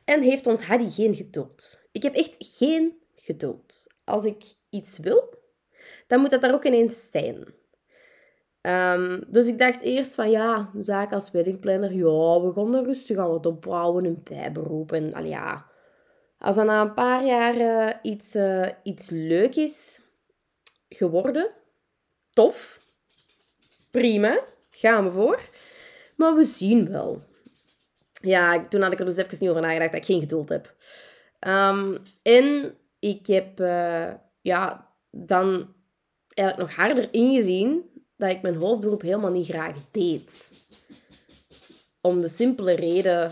En 0.05 0.21
heeft 0.21 0.47
ons 0.47 0.61
Harry 0.61 0.89
geen 0.89 1.15
geduld. 1.15 1.79
Ik 1.91 2.03
heb 2.03 2.15
echt 2.15 2.35
geen 2.39 2.97
geduld. 3.15 3.87
Als 4.03 4.25
ik 4.25 4.43
iets 4.69 4.97
wil, 4.97 5.33
dan 6.07 6.19
moet 6.19 6.29
dat 6.29 6.41
daar 6.41 6.53
ook 6.53 6.65
ineens 6.65 7.11
zijn. 7.11 7.53
Um, 8.61 9.23
dus 9.27 9.47
ik 9.47 9.57
dacht 9.57 9.81
eerst 9.81 10.15
van 10.15 10.29
ja, 10.29 10.71
zaak 10.79 11.13
als 11.13 11.31
weddingplanner, 11.31 11.93
ja, 11.93 12.41
we 12.41 12.51
gaan 12.53 12.75
er 12.75 12.83
rustig 12.83 13.17
aan 13.17 13.29
wat 13.29 13.45
opbouwen, 13.45 14.05
een 14.05 14.21
bijberoep. 14.23 14.91
En 14.91 15.13
al 15.13 15.23
ja, 15.23 15.65
als 16.37 16.55
dat 16.55 16.65
na 16.65 16.81
een 16.81 16.93
paar 16.93 17.25
jaar 17.25 17.55
uh, 17.55 17.89
iets, 18.01 18.35
uh, 18.35 18.67
iets 18.83 19.09
leuk 19.09 19.55
is 19.55 20.01
geworden, 20.89 21.51
tof, 22.33 22.79
prima, 23.91 24.39
gaan 24.69 25.05
we 25.05 25.11
voor. 25.11 25.41
Maar 26.15 26.35
we 26.35 26.43
zien 26.43 26.89
wel. 26.89 27.21
Ja, 28.21 28.67
toen 28.67 28.81
had 28.81 28.91
ik 28.91 28.99
er 28.99 29.05
dus 29.05 29.17
even 29.17 29.37
niet 29.39 29.49
over 29.49 29.61
nagedacht 29.61 29.91
dat 29.91 29.99
ik 29.99 30.05
geen 30.05 30.19
geduld 30.19 30.49
heb. 30.49 30.75
Um, 31.47 31.97
en 32.21 32.75
ik 32.99 33.27
heb 33.27 33.59
uh, 33.59 34.13
ja, 34.41 34.93
dan 35.11 35.73
eigenlijk 36.33 36.67
nog 36.67 36.77
harder 36.85 37.13
ingezien 37.13 37.83
dat 38.17 38.29
ik 38.29 38.41
mijn 38.41 38.55
hoofdberoep 38.55 39.01
helemaal 39.01 39.31
niet 39.31 39.47
graag 39.47 39.77
deed. 39.91 40.51
Om 42.01 42.21
de 42.21 42.27
simpele 42.27 42.73
reden 42.73 43.31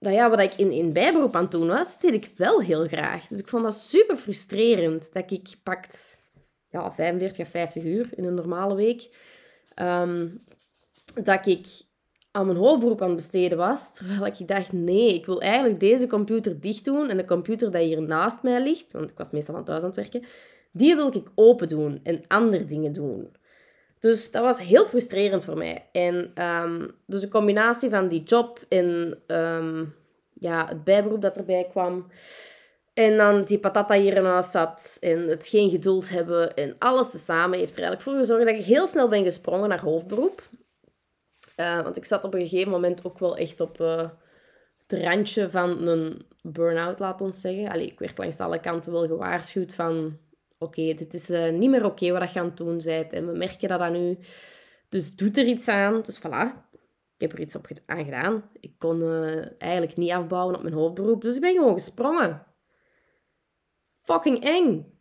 dat 0.00 0.12
ja, 0.12 0.30
wat 0.30 0.40
ik 0.40 0.52
in, 0.52 0.72
in 0.72 0.92
bijberoep 0.92 1.34
aan 1.34 1.42
het 1.42 1.50
doen 1.50 1.66
was, 1.66 1.98
deed 1.98 2.12
ik 2.12 2.30
wel 2.36 2.60
heel 2.60 2.86
graag. 2.86 3.26
Dus 3.26 3.38
ik 3.38 3.48
vond 3.48 3.62
dat 3.62 3.74
super 3.74 4.16
frustrerend 4.16 5.12
dat 5.12 5.30
ik 5.30 5.54
pakt 5.62 6.18
ja, 6.68 6.92
45 6.92 7.46
of 7.46 7.50
50 7.50 7.84
uur 7.84 8.08
in 8.14 8.24
een 8.24 8.34
normale 8.34 8.74
week. 8.74 9.08
Um, 9.76 10.42
dat 11.22 11.46
ik 11.46 11.66
aan 12.32 12.46
mijn 12.46 12.58
hoofdberoep 12.58 13.02
aan 13.02 13.06
het 13.06 13.16
besteden 13.16 13.58
was. 13.58 13.94
Terwijl 13.94 14.26
ik 14.26 14.48
dacht, 14.48 14.72
nee, 14.72 15.14
ik 15.14 15.26
wil 15.26 15.40
eigenlijk 15.40 15.80
deze 15.80 16.06
computer 16.06 16.60
dicht 16.60 16.84
doen. 16.84 17.08
En 17.08 17.16
de 17.16 17.24
computer 17.24 17.70
die 17.70 17.86
hier 17.86 18.02
naast 18.02 18.42
mij 18.42 18.62
ligt, 18.62 18.92
want 18.92 19.10
ik 19.10 19.18
was 19.18 19.30
meestal 19.30 19.54
van 19.54 19.64
thuis 19.64 19.82
aan 19.82 19.86
het 19.86 19.96
werken, 19.96 20.24
die 20.72 20.96
wil 20.96 21.16
ik 21.16 21.28
open 21.34 21.68
doen 21.68 22.00
en 22.02 22.22
andere 22.28 22.64
dingen 22.64 22.92
doen. 22.92 23.30
Dus 23.98 24.30
dat 24.30 24.44
was 24.44 24.60
heel 24.60 24.84
frustrerend 24.84 25.44
voor 25.44 25.56
mij. 25.56 25.88
En 25.92 26.32
um, 26.64 26.90
dus 27.06 27.20
de 27.20 27.28
combinatie 27.28 27.90
van 27.90 28.08
die 28.08 28.22
job 28.22 28.64
en 28.68 29.18
um, 29.26 29.94
ja, 30.32 30.66
het 30.68 30.84
bijberoep 30.84 31.22
dat 31.22 31.36
erbij 31.36 31.66
kwam. 31.70 32.06
En 32.94 33.16
dan 33.16 33.44
die 33.44 33.58
patata 33.58 33.94
hier 33.94 34.16
in 34.16 34.42
zat 34.42 34.96
en 35.00 35.28
het 35.28 35.48
geen 35.48 35.70
geduld 35.70 36.08
hebben 36.08 36.56
en 36.56 36.76
alles 36.78 37.24
samen 37.24 37.58
heeft 37.58 37.76
er 37.76 37.82
eigenlijk 37.82 38.02
voor 38.02 38.18
gezorgd 38.18 38.46
dat 38.46 38.54
ik 38.54 38.64
heel 38.64 38.86
snel 38.86 39.08
ben 39.08 39.24
gesprongen 39.24 39.68
naar 39.68 39.80
hoofdberoep. 39.80 40.42
Uh, 41.60 41.82
want 41.82 41.96
ik 41.96 42.04
zat 42.04 42.24
op 42.24 42.34
een 42.34 42.48
gegeven 42.48 42.70
moment 42.70 43.04
ook 43.04 43.18
wel 43.18 43.36
echt 43.36 43.60
op 43.60 43.80
uh, 43.80 44.08
het 44.80 44.92
randje 44.92 45.50
van 45.50 45.88
een 45.88 46.26
burn-out, 46.42 46.98
laat 46.98 47.20
ons 47.20 47.40
zeggen. 47.40 47.68
Allee, 47.68 47.86
ik 47.86 47.98
werd 47.98 48.18
langs 48.18 48.38
alle 48.38 48.60
kanten 48.60 48.92
wel 48.92 49.06
gewaarschuwd 49.06 49.72
van 49.72 50.18
oké, 50.58 50.94
dit 50.94 51.14
is 51.14 51.30
uh, 51.30 51.52
niet 51.52 51.70
meer 51.70 51.84
oké 51.84 52.12
wat 52.12 52.32
je 52.32 52.38
aan 52.38 52.44
het 52.44 52.56
doen 52.56 52.80
bent. 52.84 53.12
En 53.12 53.26
we 53.26 53.38
merken 53.38 53.68
dat 53.68 53.80
aan 53.80 53.92
nu. 53.92 54.18
Dus 54.88 55.16
doet 55.16 55.36
er 55.36 55.46
iets 55.46 55.68
aan. 55.68 56.02
Dus 56.02 56.18
voilà, 56.18 56.56
ik 57.16 57.20
heb 57.20 57.32
er 57.32 57.40
iets 57.40 57.54
op 57.54 57.68
aan 57.86 58.04
gedaan. 58.04 58.44
Ik 58.60 58.72
kon 58.78 59.02
eigenlijk 59.58 59.96
niet 59.96 60.10
afbouwen 60.10 60.54
op 60.54 60.62
mijn 60.62 60.74
hoofdberoep. 60.74 61.22
Dus 61.22 61.34
ik 61.34 61.40
ben 61.40 61.54
gewoon 61.54 61.74
gesprongen. 61.74 62.46
Fucking 64.02 64.44
eng. 64.44 64.92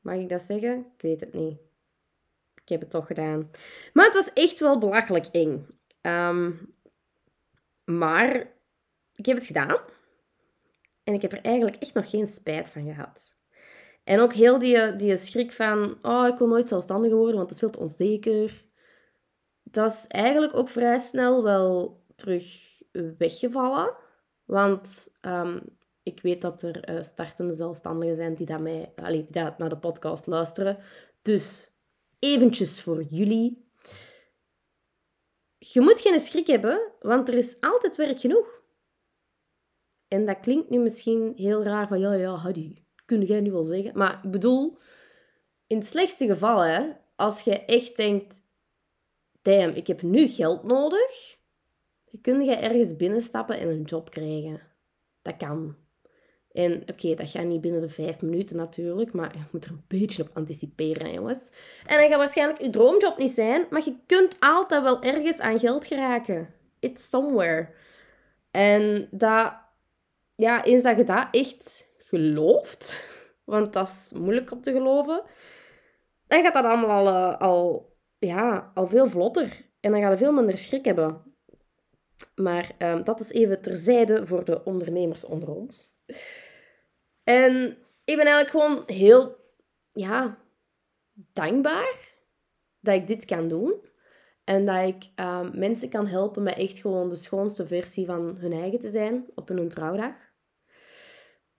Mag 0.00 0.14
ik 0.14 0.28
dat 0.28 0.42
zeggen? 0.42 0.78
Ik 0.96 1.02
weet 1.02 1.20
het 1.20 1.32
niet. 1.32 1.58
Ik 2.62 2.68
heb 2.68 2.80
het 2.80 2.90
toch 2.90 3.06
gedaan. 3.06 3.50
Maar 3.92 4.04
het 4.04 4.14
was 4.14 4.32
echt 4.32 4.58
wel 4.58 4.78
belachelijk 4.78 5.26
eng. 5.26 5.66
Um, 6.02 6.74
maar 7.84 8.34
ik 9.14 9.26
heb 9.26 9.36
het 9.36 9.46
gedaan. 9.46 9.78
En 11.04 11.14
ik 11.14 11.22
heb 11.22 11.32
er 11.32 11.40
eigenlijk 11.40 11.76
echt 11.76 11.94
nog 11.94 12.10
geen 12.10 12.28
spijt 12.28 12.70
van 12.70 12.84
gehad. 12.84 13.34
En 14.04 14.20
ook 14.20 14.32
heel 14.32 14.58
die, 14.58 14.96
die 14.96 15.16
schrik 15.16 15.52
van, 15.52 15.98
oh, 16.02 16.28
ik 16.28 16.38
wil 16.38 16.48
nooit 16.48 16.68
zelfstandig 16.68 17.12
worden, 17.12 17.36
want 17.36 17.48
dat 17.48 17.50
is 17.50 17.58
veel 17.58 17.70
te 17.70 17.78
onzeker. 17.78 18.64
Dat 19.62 19.90
is 19.90 20.06
eigenlijk 20.06 20.54
ook 20.56 20.68
vrij 20.68 20.98
snel 20.98 21.42
wel 21.42 22.02
terug 22.16 22.44
weggevallen. 23.18 23.94
Want 24.44 25.08
ehm, 25.20 25.58
ik 26.02 26.22
weet 26.22 26.40
dat 26.40 26.62
er 26.62 26.90
uh, 26.90 27.02
startende 27.02 27.52
zelfstandigen 27.52 28.16
zijn 28.16 28.34
die, 28.34 28.46
dat 28.46 28.60
mij, 28.60 28.92
allee, 28.96 29.22
die 29.22 29.42
dat 29.42 29.58
naar 29.58 29.68
de 29.68 29.78
podcast 29.78 30.26
luisteren. 30.26 30.78
Dus 31.22 31.72
eventjes 32.18 32.82
voor 32.82 33.02
jullie. 33.02 33.70
Je 35.64 35.80
moet 35.80 36.00
geen 36.00 36.20
schrik 36.20 36.46
hebben, 36.46 36.92
want 37.00 37.28
er 37.28 37.34
is 37.34 37.60
altijd 37.60 37.96
werk 37.96 38.20
genoeg. 38.20 38.62
En 40.08 40.26
dat 40.26 40.40
klinkt 40.40 40.70
nu 40.70 40.78
misschien 40.78 41.32
heel 41.36 41.62
raar 41.62 41.88
van, 41.88 42.00
ja, 42.00 42.12
ja, 42.12 42.36
Hadi, 42.36 42.84
kun 43.04 43.22
jij 43.22 43.40
nu 43.40 43.52
wel 43.52 43.64
zeggen. 43.64 43.98
Maar 43.98 44.20
ik 44.22 44.30
bedoel, 44.30 44.78
in 45.66 45.76
het 45.76 45.86
slechtste 45.86 46.26
geval, 46.26 46.60
hè, 46.60 46.90
als 47.16 47.42
je 47.42 47.64
echt 47.64 47.96
denkt, 47.96 48.42
damn, 49.42 49.74
ik 49.74 49.86
heb 49.86 50.02
nu 50.02 50.28
geld 50.28 50.62
nodig, 50.62 51.38
dan 52.10 52.20
kun 52.20 52.44
je 52.44 52.54
ergens 52.54 52.96
binnenstappen 52.96 53.58
en 53.58 53.68
een 53.68 53.82
job 53.82 54.10
krijgen. 54.10 54.60
Dat 55.22 55.36
kan. 55.36 55.76
En 56.52 56.82
oké, 56.86 57.14
dat 57.14 57.30
gaat 57.30 57.44
niet 57.44 57.60
binnen 57.60 57.80
de 57.80 57.88
vijf 57.88 58.20
minuten 58.20 58.56
natuurlijk, 58.56 59.12
maar 59.12 59.32
je 59.34 59.42
moet 59.50 59.64
er 59.64 59.70
een 59.70 59.84
beetje 59.88 60.22
op 60.22 60.30
anticiperen, 60.32 61.12
jongens. 61.12 61.50
En 61.86 61.98
dat 61.98 62.08
gaat 62.08 62.18
waarschijnlijk 62.18 62.62
je 62.62 62.70
droomjob 62.70 63.18
niet 63.18 63.30
zijn, 63.30 63.66
maar 63.70 63.82
je 63.84 63.96
kunt 64.06 64.36
altijd 64.40 64.82
wel 64.82 65.02
ergens 65.02 65.40
aan 65.40 65.58
geld 65.58 65.86
geraken. 65.86 66.54
It's 66.78 67.08
somewhere. 67.08 67.68
En 68.50 69.08
dat, 69.10 69.54
ja, 70.34 70.64
eens 70.64 70.82
dat 70.82 70.96
je 70.96 71.04
dat 71.04 71.28
echt 71.30 71.88
gelooft, 71.98 73.04
want 73.44 73.72
dat 73.72 73.88
is 73.88 74.12
moeilijk 74.18 74.50
om 74.50 74.60
te 74.60 74.72
geloven, 74.72 75.22
dan 76.26 76.42
gaat 76.42 76.54
dat 76.54 76.64
allemaal 76.64 76.90
al, 76.90 77.06
eh, 77.06 77.40
al, 77.40 77.92
ja, 78.18 78.70
al 78.74 78.86
veel 78.86 79.08
vlotter. 79.08 79.70
En 79.80 79.92
dan 79.92 80.00
ga 80.00 80.10
je 80.10 80.16
veel 80.16 80.32
minder 80.32 80.58
schrik 80.58 80.84
hebben. 80.84 81.22
Maar 82.34 82.70
um, 82.78 83.04
dat 83.04 83.20
is 83.20 83.30
even 83.32 83.60
terzijde 83.60 84.26
voor 84.26 84.44
de 84.44 84.64
ondernemers 84.64 85.24
onder 85.24 85.48
ons. 85.48 85.91
En 87.24 87.78
ik 88.04 88.16
ben 88.16 88.26
eigenlijk 88.26 88.50
gewoon 88.50 88.82
heel, 88.86 89.36
ja, 89.92 90.38
dankbaar 91.12 92.10
dat 92.80 92.94
ik 92.94 93.06
dit 93.06 93.24
kan 93.24 93.48
doen. 93.48 93.90
En 94.44 94.66
dat 94.66 94.86
ik 94.86 95.24
um, 95.24 95.58
mensen 95.58 95.88
kan 95.88 96.06
helpen 96.06 96.42
met 96.42 96.54
echt 96.54 96.78
gewoon 96.78 97.08
de 97.08 97.14
schoonste 97.14 97.66
versie 97.66 98.06
van 98.06 98.36
hun 98.38 98.52
eigen 98.52 98.78
te 98.78 98.88
zijn 98.88 99.26
op 99.34 99.48
hun 99.48 99.68
trouwdag. 99.68 100.14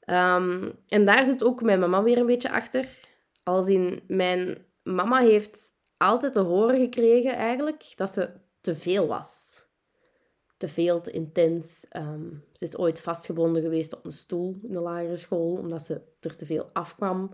Um, 0.06 0.80
en 0.88 1.06
daar 1.06 1.26
zit 1.26 1.44
ook 1.44 1.62
mijn 1.62 1.80
mama 1.80 2.04
weer 2.04 2.18
een 2.18 2.26
beetje 2.26 2.52
achter. 2.52 3.00
Als 3.44 3.68
in, 3.68 4.04
mijn 4.08 4.66
mama 4.84 5.20
heeft 5.20 5.72
altijd 5.98 6.34
te 6.34 6.40
horen 6.40 6.80
gekregen 6.80 7.36
eigenlijk 7.36 7.94
dat 7.96 8.10
ze 8.10 8.30
te 8.62 8.76
veel 8.76 9.08
was 9.08 9.63
te 10.64 10.70
veel, 10.70 11.02
te 11.02 11.12
intens. 11.12 11.86
Ehm, 11.90 12.30
ze 12.54 12.64
is 12.64 12.78
ooit 12.78 13.02
vastgebonden 13.02 13.62
geweest 13.62 13.96
op 13.96 14.06
een 14.06 14.12
stoel 14.12 14.60
in 14.64 14.74
de 14.74 14.80
lagere 14.80 15.16
school, 15.16 15.56
omdat 15.56 15.84
ze 15.84 16.02
er 16.20 16.36
te 16.36 16.46
veel 16.46 16.70
afkwam. 16.74 17.32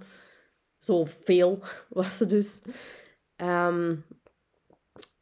Zoveel 0.78 1.60
was 1.90 2.18
ze 2.18 2.26
dus. 2.26 2.62
Ehm, 3.36 3.96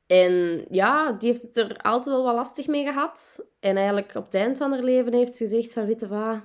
en 0.06 0.66
ja, 0.70 1.12
die 1.12 1.32
heeft 1.32 1.42
het 1.42 1.56
er 1.56 1.78
altijd 1.78 2.16
wel 2.16 2.24
wat 2.24 2.36
lastig 2.36 2.68
mee 2.68 2.86
gehad. 2.86 3.46
En 3.60 3.76
eigenlijk 3.76 4.16
op 4.16 4.26
het 4.26 4.34
eind 4.34 4.58
van 4.58 4.72
haar 4.72 4.84
leven 4.84 5.14
heeft 5.14 5.36
ze 5.36 5.44
gezegd 5.44 5.74
van, 5.74 5.86
weet 5.86 6.00
je 6.00 6.08
wat, 6.08 6.42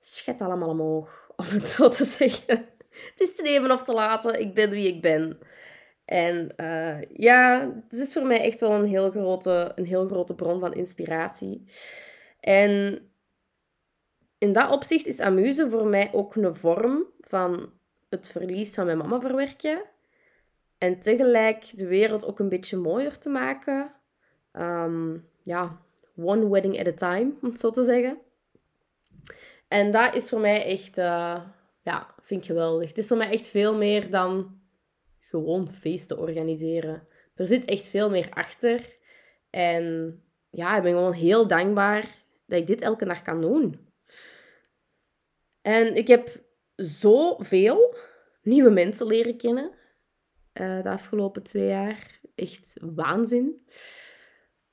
schet 0.00 0.40
allemaal 0.40 0.68
omhoog, 0.68 1.26
om 1.36 1.44
het 1.44 1.68
zo 1.68 1.88
te 1.88 2.04
zeggen. 2.04 2.66
Het 2.88 3.20
is 3.20 3.34
te 3.34 3.42
nemen 3.42 3.70
of 3.70 3.84
te 3.84 3.92
laten, 3.92 4.40
ik 4.40 4.54
ben 4.54 4.70
wie 4.70 4.88
ik 4.88 5.02
ben. 5.02 5.38
En 6.08 6.48
uh, 6.56 7.02
ja, 7.02 7.72
het 7.88 8.00
is 8.00 8.12
voor 8.12 8.26
mij 8.26 8.40
echt 8.40 8.60
wel 8.60 8.72
een 8.72 8.84
heel, 8.84 9.10
grote, 9.10 9.72
een 9.74 9.84
heel 9.84 10.06
grote 10.06 10.34
bron 10.34 10.60
van 10.60 10.74
inspiratie. 10.74 11.64
En 12.40 13.00
in 14.38 14.52
dat 14.52 14.70
opzicht 14.70 15.06
is 15.06 15.20
Amuse 15.20 15.70
voor 15.70 15.86
mij 15.86 16.10
ook 16.12 16.34
een 16.34 16.54
vorm 16.54 17.06
van 17.20 17.72
het 18.08 18.28
verlies 18.28 18.74
van 18.74 18.84
mijn 18.84 18.98
mama 18.98 19.20
verwerken. 19.20 19.82
En 20.78 20.98
tegelijk 20.98 21.76
de 21.76 21.86
wereld 21.86 22.26
ook 22.26 22.38
een 22.38 22.48
beetje 22.48 22.76
mooier 22.76 23.18
te 23.18 23.28
maken. 23.28 23.92
Um, 24.52 25.28
ja, 25.42 25.78
one 26.16 26.48
wedding 26.48 26.80
at 26.80 26.86
a 26.86 26.92
time, 26.92 27.32
om 27.42 27.50
het 27.50 27.60
zo 27.60 27.70
te 27.70 27.84
zeggen. 27.84 28.18
En 29.68 29.90
dat 29.90 30.14
is 30.14 30.28
voor 30.28 30.40
mij 30.40 30.64
echt, 30.64 30.98
uh, 30.98 31.40
ja, 31.82 32.14
vind 32.22 32.40
ik 32.40 32.46
geweldig. 32.46 32.88
Het 32.88 32.98
is 32.98 33.06
voor 33.06 33.16
mij 33.16 33.30
echt 33.30 33.48
veel 33.48 33.76
meer 33.76 34.10
dan 34.10 34.57
gewoon 35.28 35.70
feesten 35.70 36.18
organiseren. 36.18 37.06
Er 37.34 37.46
zit 37.46 37.64
echt 37.64 37.88
veel 37.88 38.10
meer 38.10 38.28
achter. 38.30 38.96
En 39.50 40.16
ja, 40.50 40.76
ik 40.76 40.82
ben 40.82 40.92
gewoon 40.92 41.12
heel 41.12 41.46
dankbaar 41.46 42.24
dat 42.46 42.58
ik 42.58 42.66
dit 42.66 42.80
elke 42.80 43.04
dag 43.04 43.22
kan 43.22 43.40
doen. 43.40 43.86
En 45.62 45.94
ik 45.94 46.08
heb 46.08 46.42
zoveel 46.76 47.96
nieuwe 48.42 48.70
mensen 48.70 49.06
leren 49.06 49.36
kennen 49.36 49.70
uh, 50.60 50.82
de 50.82 50.88
afgelopen 50.88 51.42
twee 51.42 51.66
jaar. 51.66 52.20
Echt 52.34 52.76
waanzin. 52.80 53.66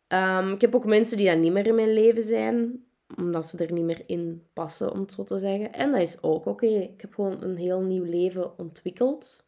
Um, 0.07 0.51
ik 0.51 0.61
heb 0.61 0.75
ook 0.75 0.85
mensen 0.85 1.17
die 1.17 1.25
dan 1.25 1.39
niet 1.39 1.51
meer 1.51 1.67
in 1.67 1.75
mijn 1.75 1.93
leven 1.93 2.23
zijn, 2.23 2.85
omdat 3.17 3.45
ze 3.45 3.57
er 3.57 3.71
niet 3.71 3.83
meer 3.83 4.03
in 4.05 4.47
passen, 4.53 4.91
om 4.91 4.99
het 4.99 5.11
zo 5.11 5.23
te 5.23 5.37
zeggen. 5.37 5.73
En 5.73 5.91
dat 5.91 6.01
is 6.01 6.21
ook 6.23 6.45
oké. 6.45 6.65
Ik 6.65 7.01
heb 7.01 7.13
gewoon 7.13 7.43
een 7.43 7.57
heel 7.57 7.81
nieuw 7.81 8.03
leven 8.03 8.57
ontwikkeld. 8.57 9.44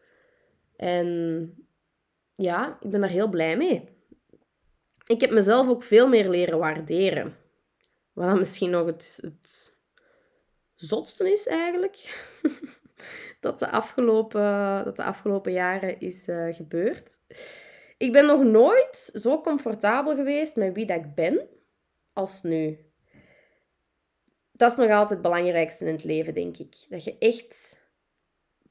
En 0.78 1.68
ja, 2.36 2.78
ik 2.82 2.90
ben 2.90 3.02
daar 3.02 3.10
heel 3.10 3.30
blij 3.30 3.58
mee. 3.58 3.90
Ik 5.06 5.22
heb 5.22 5.32
mezelf 5.32 5.68
ook 5.68 5.84
veel 5.84 6.08
meer 6.08 6.30
leren 6.30 6.60
waarderen. 6.60 7.38
Wat 8.14 8.28
dan 8.28 8.38
misschien 8.38 8.70
nog 8.70 8.86
het, 8.86 9.20
het 9.22 9.74
zotste 10.76 11.32
is 11.32 11.48
eigenlijk. 11.48 12.26
dat, 13.40 13.60
de 13.60 13.70
afgelopen, 13.70 14.84
dat 14.84 14.96
de 14.96 15.04
afgelopen 15.04 15.52
jaren 15.52 16.00
is 16.00 16.28
uh, 16.28 16.54
gebeurd. 16.54 17.18
Ik 17.98 18.12
ben 18.12 18.26
nog 18.26 18.44
nooit 18.44 19.10
zo 19.14 19.42
comfortabel 19.42 20.16
geweest 20.16 20.56
met 20.56 20.74
wie 20.74 20.86
dat 20.86 20.98
ik 20.98 21.16
ben 21.16 21.48
als 22.14 22.42
nu. 22.42 22.86
Dat 24.52 24.72
is 24.72 24.78
nog 24.78 24.90
altijd 24.90 25.10
het 25.10 25.22
belangrijkste 25.22 25.86
in 25.86 25.92
het 25.92 26.04
leven, 26.04 26.34
denk 26.34 26.58
ik. 26.58 26.86
Dat 26.90 27.04
je 27.04 27.18
echt 27.18 27.80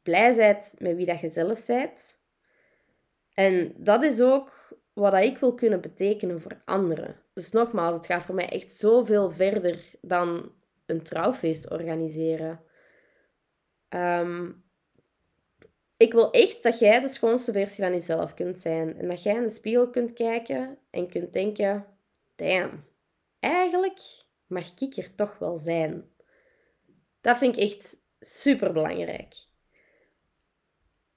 blij 0.06 0.36
bent 0.36 0.74
met 0.78 0.96
wie 0.96 1.06
dat 1.06 1.20
je 1.20 1.28
zelf 1.28 1.66
bent. 1.66 2.18
En 3.34 3.74
dat 3.76 4.02
is 4.02 4.20
ook 4.20 4.78
wat 4.92 5.14
ik 5.14 5.38
wil 5.38 5.54
kunnen 5.54 5.80
betekenen 5.80 6.40
voor 6.40 6.62
anderen. 6.64 7.22
Dus 7.34 7.50
nogmaals, 7.50 7.96
het 7.96 8.06
gaat 8.06 8.22
voor 8.22 8.34
mij 8.34 8.48
echt 8.48 8.72
zoveel 8.72 9.30
verder 9.30 9.80
dan 10.00 10.52
een 10.86 11.02
trouwfeest 11.02 11.70
organiseren. 11.70 12.60
Ehm, 13.88 14.52
ik 15.96 16.12
wil 16.12 16.30
echt 16.30 16.62
dat 16.62 16.78
jij 16.78 17.00
de 17.00 17.08
schoonste 17.08 17.52
versie 17.52 17.84
van 17.84 17.92
jezelf 17.92 18.34
kunt 18.34 18.58
zijn. 18.58 18.98
En 18.98 19.08
dat 19.08 19.22
jij 19.22 19.34
in 19.34 19.42
de 19.42 19.48
spiegel 19.48 19.90
kunt 19.90 20.12
kijken 20.12 20.78
en 20.90 21.08
kunt 21.08 21.32
denken: 21.32 21.86
damn, 22.36 22.84
eigenlijk 23.40 24.00
mag 24.46 24.80
ik 24.80 24.96
er 24.96 25.14
toch 25.14 25.38
wel 25.38 25.56
zijn. 25.56 26.10
Dat 27.20 27.38
vind 27.38 27.56
ik 27.56 27.62
echt 27.62 27.96
super 28.20 28.72
belangrijk. 28.72 29.34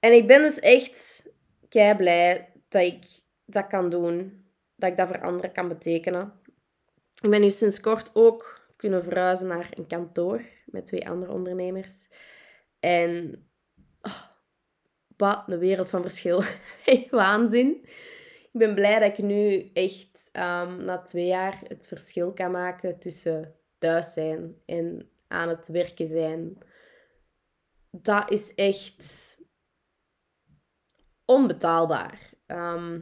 En 0.00 0.12
ik 0.12 0.26
ben 0.26 0.42
dus 0.42 0.58
echt 0.58 1.30
kei 1.68 1.96
blij 1.96 2.52
dat 2.68 2.82
ik 2.82 3.04
dat 3.44 3.66
kan 3.66 3.90
doen. 3.90 4.44
Dat 4.76 4.90
ik 4.90 4.96
dat 4.96 5.08
voor 5.08 5.20
anderen 5.20 5.52
kan 5.52 5.68
betekenen. 5.68 6.32
Ik 7.20 7.30
ben 7.30 7.40
nu 7.40 7.50
sinds 7.50 7.80
kort 7.80 8.10
ook 8.14 8.68
kunnen 8.76 9.02
verhuizen 9.02 9.48
naar 9.48 9.68
een 9.74 9.86
kantoor 9.86 10.42
met 10.66 10.86
twee 10.86 11.08
andere 11.08 11.32
ondernemers. 11.32 12.08
En 12.78 13.44
oh, 14.02 14.22
wat 15.16 15.42
een 15.46 15.58
wereld 15.58 15.90
van 15.90 16.02
verschil. 16.02 16.42
Waanzin. 17.10 17.80
Ik 18.52 18.58
ben 18.58 18.74
blij 18.74 18.98
dat 18.98 19.18
ik 19.18 19.24
nu 19.24 19.70
echt 19.72 20.30
um, 20.32 20.84
na 20.84 21.02
twee 21.02 21.26
jaar 21.26 21.60
het 21.68 21.88
verschil 21.88 22.32
kan 22.32 22.50
maken 22.50 22.98
tussen 22.98 23.54
thuis 23.78 24.12
zijn 24.12 24.54
en 24.66 25.10
aan 25.28 25.48
het 25.48 25.68
werken 25.68 26.08
zijn. 26.08 26.58
Dat 27.90 28.30
is 28.30 28.54
echt 28.54 29.38
onbetaalbaar. 31.30 32.32
Ehm, 32.46 32.94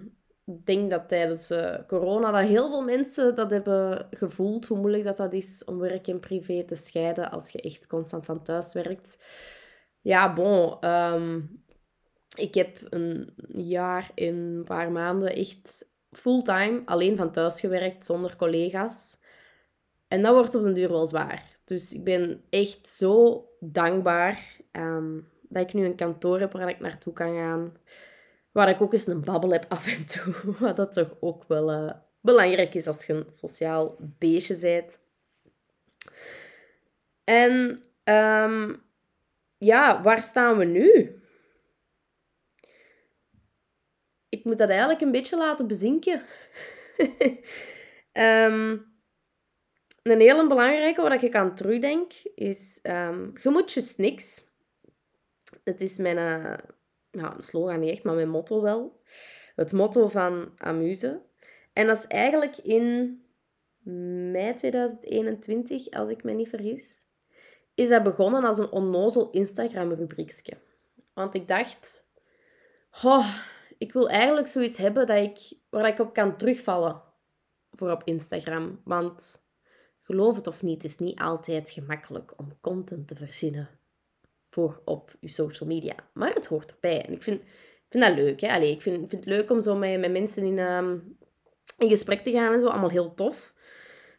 ik 0.44 0.66
denk 0.66 0.90
dat 0.90 1.08
tijdens 1.08 1.50
uh, 1.50 1.74
corona 1.86 2.30
dat 2.30 2.48
heel 2.48 2.68
veel 2.70 2.82
mensen 2.82 3.34
dat 3.34 3.50
hebben 3.50 4.08
gevoeld, 4.10 4.66
hoe 4.66 4.78
moeilijk 4.78 5.04
dat, 5.04 5.16
dat 5.16 5.32
is 5.32 5.62
om 5.64 5.78
werk 5.78 6.06
en 6.06 6.20
privé 6.20 6.64
te 6.64 6.74
scheiden 6.74 7.30
als 7.30 7.50
je 7.50 7.60
echt 7.60 7.86
constant 7.86 8.24
van 8.24 8.42
thuis 8.42 8.72
werkt. 8.72 9.18
Ja, 10.00 10.34
bon. 10.34 10.80
Ehm, 10.80 11.40
ik 12.36 12.54
heb 12.54 12.78
een 12.90 13.34
jaar 13.52 14.10
en 14.14 14.34
een 14.34 14.64
paar 14.64 14.92
maanden 14.92 15.34
echt 15.34 15.92
fulltime 16.10 16.82
alleen 16.84 17.16
van 17.16 17.32
thuis 17.32 17.60
gewerkt, 17.60 18.04
zonder 18.04 18.36
collega's. 18.36 19.16
En 20.08 20.22
dat 20.22 20.34
wordt 20.34 20.54
op 20.54 20.62
den 20.62 20.74
duur 20.74 20.88
wel 20.88 21.06
zwaar. 21.06 21.58
Dus 21.64 21.92
ik 21.92 22.04
ben 22.04 22.44
echt 22.50 22.86
zo 22.86 23.44
dankbaar 23.60 24.56
ehm, 24.72 25.20
dat 25.48 25.62
ik 25.62 25.72
nu 25.72 25.84
een 25.84 25.96
kantoor 25.96 26.40
heb 26.40 26.52
waar 26.52 26.68
ik 26.68 26.80
naartoe 26.80 27.12
kan 27.12 27.34
gaan. 27.34 27.72
Waar 28.58 28.68
ik 28.68 28.80
ook 28.82 28.92
eens 28.92 29.06
een 29.06 29.24
babbel 29.24 29.50
heb 29.50 29.64
af 29.68 29.96
en 29.96 30.06
toe. 30.06 30.34
Wat 30.60 30.76
dat 30.76 30.92
toch 30.92 31.16
ook 31.20 31.44
wel 31.48 31.72
uh, 31.72 31.92
belangrijk 32.20 32.74
is 32.74 32.86
als 32.86 33.06
je 33.06 33.12
een 33.12 33.26
sociaal 33.30 33.96
beestje 33.98 34.56
bent. 34.56 35.00
En 37.24 37.82
um, 38.04 38.82
ja, 39.58 40.02
waar 40.02 40.22
staan 40.22 40.58
we 40.58 40.64
nu? 40.64 41.20
Ik 44.28 44.44
moet 44.44 44.58
dat 44.58 44.68
eigenlijk 44.68 45.00
een 45.00 45.12
beetje 45.12 45.36
laten 45.36 45.66
bezinken. 45.66 46.22
um, 48.12 48.86
een 50.02 50.20
hele 50.20 50.46
belangrijke 50.46 51.02
waar 51.02 51.24
ik 51.24 51.34
aan 51.34 51.54
terugdenk 51.54 52.12
is: 52.34 52.78
um, 52.82 53.32
je 53.42 53.50
moet 53.50 53.96
niks. 53.96 54.42
Het 55.64 55.80
is 55.80 55.98
mijn 55.98 56.16
uh, 56.16 56.76
nou, 57.20 57.42
slogan 57.42 57.80
niet 57.80 57.90
echt, 57.90 58.02
maar 58.02 58.14
mijn 58.14 58.28
motto 58.28 58.62
wel. 58.62 59.00
Het 59.54 59.72
motto 59.72 60.08
van 60.08 60.52
Amuse. 60.56 61.20
En 61.72 61.86
dat 61.86 61.96
is 61.96 62.06
eigenlijk 62.06 62.56
in 62.56 63.18
mei 64.32 64.54
2021, 64.54 65.90
als 65.90 66.08
ik 66.08 66.24
me 66.24 66.32
niet 66.32 66.48
vergis, 66.48 67.06
is 67.74 67.88
dat 67.88 68.02
begonnen 68.02 68.44
als 68.44 68.58
een 68.58 68.70
onnozel 68.70 69.30
Instagram-rubriekje. 69.30 70.56
Want 71.14 71.34
ik 71.34 71.48
dacht, 71.48 72.08
ik 73.78 73.92
wil 73.92 74.08
eigenlijk 74.08 74.46
zoiets 74.46 74.76
hebben 74.76 75.06
dat 75.06 75.16
ik, 75.16 75.58
waar 75.68 75.86
ik 75.86 75.98
op 75.98 76.12
kan 76.12 76.36
terugvallen 76.36 77.02
voor 77.72 77.90
op 77.90 78.02
Instagram. 78.04 78.80
Want 78.84 79.42
geloof 80.02 80.36
het 80.36 80.46
of 80.46 80.62
niet, 80.62 80.82
het 80.82 80.90
is 80.90 80.98
niet 80.98 81.20
altijd 81.20 81.70
gemakkelijk 81.70 82.38
om 82.38 82.60
content 82.60 83.08
te 83.08 83.14
verzinnen 83.14 83.68
voor 84.50 84.80
op 84.84 85.14
je 85.20 85.28
social 85.28 85.68
media. 85.68 85.94
Maar 86.12 86.34
het 86.34 86.46
hoort 86.46 86.70
erbij. 86.70 87.04
En 87.04 87.12
ik 87.12 87.22
vind, 87.22 87.40
ik 87.40 87.86
vind 87.88 88.04
dat 88.04 88.14
leuk. 88.14 88.40
Hè? 88.40 88.48
Allee, 88.48 88.70
ik, 88.70 88.82
vind, 88.82 88.96
vind 88.96 89.24
het 89.24 89.34
leuk 89.34 89.50
om 89.50 89.62
zo 89.62 89.76
met, 89.76 90.00
met 90.00 90.12
mensen 90.12 90.44
in, 90.44 90.58
um, 90.58 91.16
in 91.78 91.88
gesprek 91.88 92.22
te 92.22 92.30
gaan 92.30 92.52
en 92.52 92.60
zo. 92.60 92.66
Allemaal 92.66 92.90
heel 92.90 93.14
tof. 93.14 93.54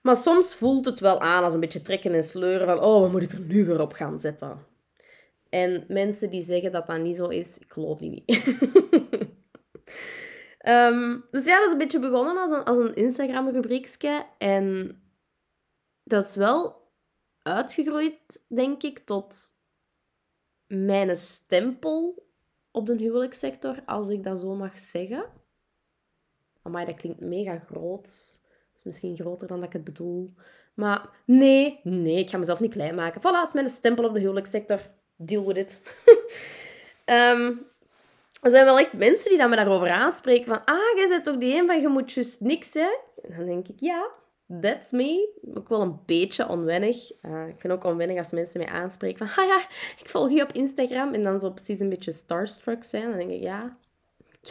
Maar 0.02 0.15
soms 0.15 0.56
voelt 0.56 0.86
het 0.86 1.00
wel 1.00 1.20
aan 1.20 1.44
als 1.44 1.54
een 1.54 1.60
beetje 1.60 1.82
trekken 1.82 2.13
en 2.13 2.24
sleuren 2.24 2.68
van 2.68 2.80
oh, 2.80 3.02
wat 3.02 3.12
moet 3.12 3.24
ik 3.24 3.32
er 3.32 3.39
nu 3.39 3.65
weer 3.65 3.82
op 3.82 3.94
gaan 3.94 4.20
zetten? 4.20 4.65
En 5.50 5.86
mensen 5.88 6.30
die 6.30 6.42
zeggen 6.42 6.72
dat 6.72 6.88
dat 6.88 6.98
niet 6.98 7.15
zo 7.15 7.28
is, 7.28 7.58
ik 7.58 7.72
geloof 7.72 8.00
die 8.00 8.10
niet. 8.10 8.46
um, 10.65 11.26
dus 11.32 11.46
ja, 11.46 11.58
dat 11.58 11.65
is 11.65 11.72
een 11.72 11.78
beetje 11.78 12.00
begonnen 12.00 12.38
als 12.38 12.52
een, 12.52 12.63
als 12.63 12.78
een 12.78 12.94
Instagram-rubriekje. 12.94 14.26
En 14.38 14.98
dat 16.04 16.26
is 16.26 16.36
wel 16.36 16.88
uitgegroeid, 17.42 18.46
denk 18.48 18.84
ik, 18.84 19.00
tot 19.00 19.36
mijn 20.69 21.15
stempel 21.15 22.27
op 22.71 22.86
de 22.86 22.95
huwelijkssector, 22.95 23.84
als 23.86 24.10
ik 24.10 24.23
dat 24.23 24.39
zo 24.39 24.55
mag 24.55 24.79
zeggen. 24.79 25.25
Maar 26.62 26.86
dat 26.86 26.95
klinkt 26.95 27.19
mega 27.19 27.60
groot 27.60 28.39
is 28.79 28.86
misschien 28.86 29.15
groter 29.15 29.47
dan 29.47 29.58
dat 29.58 29.67
ik 29.67 29.73
het 29.73 29.84
bedoel. 29.84 30.34
Maar 30.73 31.10
nee, 31.25 31.79
nee, 31.84 32.19
ik 32.19 32.29
ga 32.29 32.38
mezelf 32.38 32.60
niet 32.60 32.71
klein 32.71 32.95
maken. 32.95 33.21
Voilà, 33.21 33.47
is 33.47 33.53
mijn 33.53 33.69
stempel 33.69 34.05
op 34.05 34.13
de 34.13 34.19
huwelijkssector. 34.19 34.79
Deal 35.15 35.45
with 35.45 35.58
it. 35.58 35.82
um, 37.05 37.65
er 38.41 38.51
zijn 38.51 38.65
wel 38.65 38.79
echt 38.79 38.93
mensen 38.93 39.29
die 39.29 39.38
dan 39.38 39.49
me 39.49 39.55
daarover 39.55 39.89
aanspreken. 39.89 40.45
Van, 40.45 40.65
ah, 40.65 40.95
jij 40.95 41.08
bent 41.08 41.23
toch 41.23 41.38
die 41.38 41.55
een 41.55 41.67
van 41.67 41.82
je 41.82 41.88
moet 41.88 42.12
juist 42.12 42.41
niks, 42.41 42.73
hè? 42.73 42.89
En 43.21 43.38
dan 43.38 43.45
denk 43.45 43.67
ik, 43.67 43.79
ja, 43.79 44.08
that's 44.62 44.91
me. 44.91 45.39
Ook 45.53 45.69
wel 45.69 45.81
een 45.81 45.99
beetje 46.05 46.47
onwennig. 46.47 47.12
Uh, 47.21 47.47
ik 47.47 47.59
vind 47.59 47.73
ook 47.73 47.83
onwennig 47.83 48.17
als 48.17 48.31
mensen 48.31 48.59
mij 48.59 48.69
aanspreken 48.69 49.27
van, 49.27 49.43
ah 49.43 49.49
ja, 49.49 49.59
ik 49.99 50.09
volg 50.09 50.31
je 50.31 50.43
op 50.43 50.51
Instagram. 50.51 51.13
En 51.13 51.23
dan 51.23 51.39
zo 51.39 51.51
precies 51.51 51.79
een 51.79 51.89
beetje 51.89 52.12
starstruck 52.12 52.83
zijn. 52.83 53.09
Dan 53.09 53.17
denk 53.17 53.31
ik, 53.31 53.41
ja, 53.41 53.77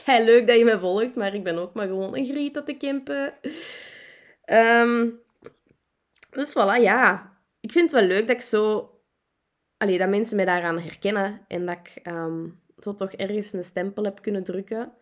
kei 0.04 0.24
leuk 0.24 0.46
dat 0.46 0.58
je 0.58 0.64
me 0.64 0.78
volgt, 0.78 1.14
maar 1.14 1.34
ik 1.34 1.44
ben 1.44 1.58
ook 1.58 1.74
maar 1.74 1.86
gewoon 1.86 2.16
een 2.16 2.24
griet 2.24 2.54
dat 2.54 2.66
te 2.66 2.74
kempen. 2.74 3.34
Um, 4.52 5.20
dus 6.30 6.50
voilà, 6.50 6.82
ja. 6.82 7.32
Ik 7.60 7.72
vind 7.72 7.90
het 7.90 8.00
wel 8.00 8.08
leuk 8.08 8.26
dat 8.26 8.36
ik 8.36 8.42
zo... 8.42 8.92
Allee, 9.76 9.98
dat 9.98 10.08
mensen 10.08 10.36
mij 10.36 10.44
daaraan 10.44 10.78
herkennen. 10.78 11.44
En 11.48 11.66
dat 11.66 11.76
ik 11.76 12.06
um, 12.06 12.60
zo 12.78 12.94
toch 12.94 13.12
ergens 13.12 13.52
een 13.52 13.64
stempel 13.64 14.04
heb 14.04 14.22
kunnen 14.22 14.44
drukken. 14.44 14.92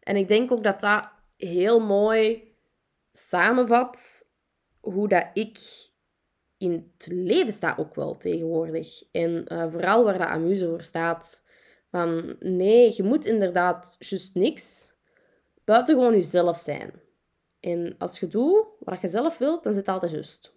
En 0.00 0.16
ik 0.16 0.28
denk 0.28 0.52
ook 0.52 0.64
dat 0.64 0.80
dat 0.80 1.08
heel 1.36 1.80
mooi 1.80 2.52
samenvat 3.12 4.24
hoe 4.82 5.08
dat 5.08 5.26
ik 5.34 5.58
in 6.58 6.92
het 6.96 7.06
leven 7.12 7.52
sta 7.52 7.74
ook 7.78 7.94
wel 7.94 8.16
tegenwoordig. 8.16 9.02
En 9.12 9.44
uh, 9.48 9.66
vooral 9.70 10.04
waar 10.04 10.18
dat 10.18 10.28
amuse 10.28 10.68
voor 10.68 10.82
staat. 10.82 11.42
Van 11.90 12.36
nee, 12.40 12.92
je 12.96 13.02
moet 13.02 13.26
inderdaad 13.26 13.96
juist 13.98 14.34
niks 14.34 14.92
buiten 15.64 15.94
gewoon 15.94 16.12
jezelf 16.12 16.58
zijn. 16.58 16.92
En 17.60 17.94
als 17.98 18.20
je 18.20 18.26
doet 18.26 18.66
wat 18.78 19.00
je 19.00 19.08
zelf 19.08 19.38
wilt, 19.38 19.62
dan 19.62 19.74
zit 19.74 19.86
het 19.86 19.94
altijd 19.94 20.12
juist. 20.12 20.54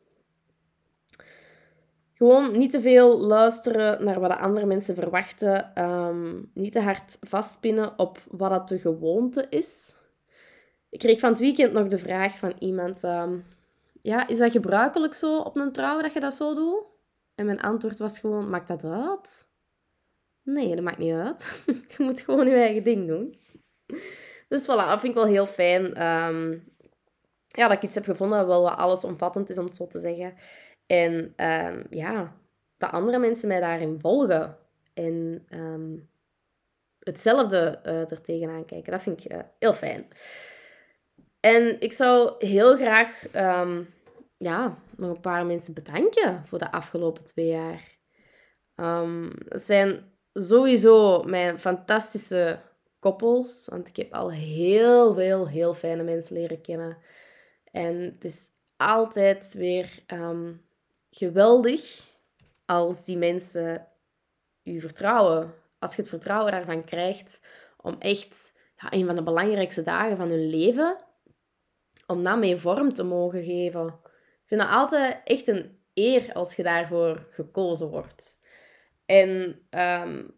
Gewoon 2.13 2.57
niet 2.57 2.71
te 2.71 2.81
veel 2.81 3.19
luisteren 3.19 4.03
naar 4.03 4.19
wat 4.19 4.29
de 4.29 4.37
andere 4.37 4.65
mensen 4.65 4.95
verwachten. 4.95 5.73
Ehm, 5.75 6.41
niet 6.53 6.73
te 6.73 6.79
hard 6.81 7.17
vastpinnen 7.21 7.99
op 7.99 8.23
wat 8.27 8.49
dat 8.49 8.67
de 8.67 8.79
gewoonte 8.79 9.45
is. 9.49 9.95
Ik 10.89 10.99
kreeg 10.99 11.19
van 11.19 11.29
het 11.29 11.39
weekend 11.39 11.73
nog 11.73 11.87
de 11.87 11.97
vraag 11.97 12.37
van 12.37 12.53
iemand... 12.59 13.03
Um, 13.03 13.45
ja, 14.05 14.27
is 14.27 14.37
dat 14.37 14.51
gebruikelijk 14.51 15.13
zo 15.13 15.39
op 15.39 15.57
een 15.57 15.71
trouw 15.71 16.01
dat 16.01 16.13
je 16.13 16.19
dat 16.19 16.33
zo 16.33 16.55
doet? 16.55 16.83
En 17.35 17.45
mijn 17.45 17.61
antwoord 17.61 17.99
was 17.99 18.19
gewoon, 18.19 18.49
maakt 18.49 18.67
dat 18.67 18.83
uit? 18.83 19.47
Nee, 20.43 20.75
dat 20.75 20.83
maakt 20.83 20.97
niet 20.97 21.13
uit. 21.13 21.63
je 21.97 22.03
moet 22.03 22.21
gewoon 22.21 22.47
je 22.47 22.55
eigen 22.55 22.83
ding 22.83 23.07
doen. 23.07 23.39
Dus 24.47 24.63
voilà, 24.63 24.87
dat 24.87 24.99
vind 24.99 25.13
ik 25.13 25.13
wel 25.13 25.25
heel 25.25 25.47
fijn. 25.47 25.85
Um, 26.03 26.73
ja, 27.47 27.67
dat 27.67 27.77
ik 27.77 27.83
iets 27.83 27.95
heb 27.95 28.03
gevonden 28.03 28.37
dat 28.37 28.47
wel 28.47 28.61
wat 28.61 28.77
allesomvattend 28.77 29.49
is, 29.49 29.57
om 29.57 29.65
het 29.65 29.75
zo 29.75 29.87
te 29.87 29.99
zeggen. 29.99 30.33
En 30.85 31.33
uh, 31.37 31.83
ja, 31.89 32.35
dat 32.77 32.91
andere 32.91 33.19
mensen 33.19 33.47
mij 33.47 33.59
daarin 33.59 33.99
volgen. 33.99 34.57
En 34.93 35.45
um, 35.49 36.09
hetzelfde 36.99 37.79
uh, 37.85 38.11
er 38.11 38.21
tegenaan 38.21 38.65
kijken. 38.65 38.91
Dat 38.91 39.01
vind 39.01 39.25
ik 39.25 39.33
uh, 39.33 39.39
heel 39.59 39.73
fijn. 39.73 40.07
En 41.39 41.81
ik 41.81 41.93
zou 41.93 42.45
heel 42.45 42.77
graag 42.77 43.27
ja, 44.37 44.77
nog 44.97 45.09
een 45.09 45.19
paar 45.19 45.45
mensen 45.45 45.73
bedanken 45.73 46.47
voor 46.47 46.57
de 46.57 46.71
afgelopen 46.71 47.23
twee 47.23 47.47
jaar. 47.47 47.97
Um, 48.75 49.31
het 49.49 49.63
zijn 49.63 50.13
sowieso 50.33 51.23
mijn 51.23 51.59
fantastische 51.59 52.59
koppels. 52.99 53.67
Want 53.69 53.87
ik 53.87 53.95
heb 53.95 54.13
al 54.13 54.31
heel 54.31 55.13
veel, 55.13 55.47
heel 55.47 55.73
fijne 55.73 56.03
mensen 56.03 56.35
leren 56.35 56.61
kennen. 56.61 56.97
En 57.71 57.95
het 57.95 58.23
is 58.23 58.49
altijd 58.77 59.53
weer 59.53 60.03
ehm, 60.05 60.53
geweldig 61.09 62.07
als 62.65 63.05
die 63.05 63.17
mensen 63.17 63.87
u 64.63 64.79
vertrouwen. 64.81 65.53
Als 65.79 65.95
je 65.95 66.01
het 66.01 66.09
vertrouwen 66.09 66.51
daarvan 66.51 66.83
krijgt 66.83 67.41
om 67.77 67.95
echt 67.99 68.53
ja, 68.77 68.93
een 68.93 69.05
van 69.05 69.15
de 69.15 69.23
belangrijkste 69.23 69.81
dagen 69.81 70.17
van 70.17 70.29
hun 70.29 70.49
leven, 70.49 70.97
om 72.07 72.23
dat 72.23 72.37
mee 72.37 72.57
vorm 72.57 72.93
te 72.93 73.03
mogen 73.03 73.43
geven. 73.43 73.99
Vind 74.45 74.61
het 74.61 74.69
altijd 74.69 75.21
echt 75.23 75.47
een 75.47 75.79
eer 75.93 76.33
als 76.33 76.55
je 76.55 76.63
daarvoor 76.63 77.27
gekozen 77.29 77.89
wordt. 77.89 78.39
En 79.05 79.29
um, 79.69 80.33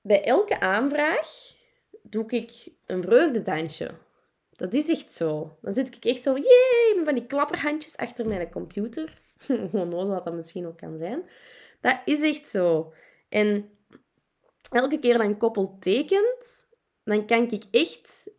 bij 0.00 0.24
elke 0.24 0.60
aanvraag 0.60 1.54
doe 2.02 2.24
ik 2.26 2.68
een 2.86 3.02
vreugdedansje. 3.02 3.90
Dat 4.50 4.74
is 4.74 4.88
echt 4.88 5.12
zo. 5.12 5.58
Dan 5.60 5.74
zit 5.74 5.96
ik 5.96 6.04
echt 6.04 6.22
zo, 6.22 6.36
jee, 6.36 6.94
met 6.96 7.04
van 7.04 7.14
die 7.14 7.26
klapperhandjes 7.26 7.96
achter 7.96 8.26
mijn 8.28 8.50
computer. 8.50 9.20
Gewoon 9.70 9.90
dat 9.90 10.24
dat 10.24 10.34
misschien 10.34 10.66
ook 10.66 10.76
kan 10.76 10.98
zijn. 10.98 11.22
Dat 11.80 12.00
is 12.04 12.22
echt 12.22 12.48
zo. 12.48 12.92
En 13.28 13.70
elke 14.70 14.98
keer 14.98 15.18
dat 15.18 15.26
een 15.26 15.36
koppel 15.36 15.76
tekent, 15.80 16.68
dan 17.04 17.26
kan 17.26 17.50
ik 17.50 17.64
echt 17.70 18.30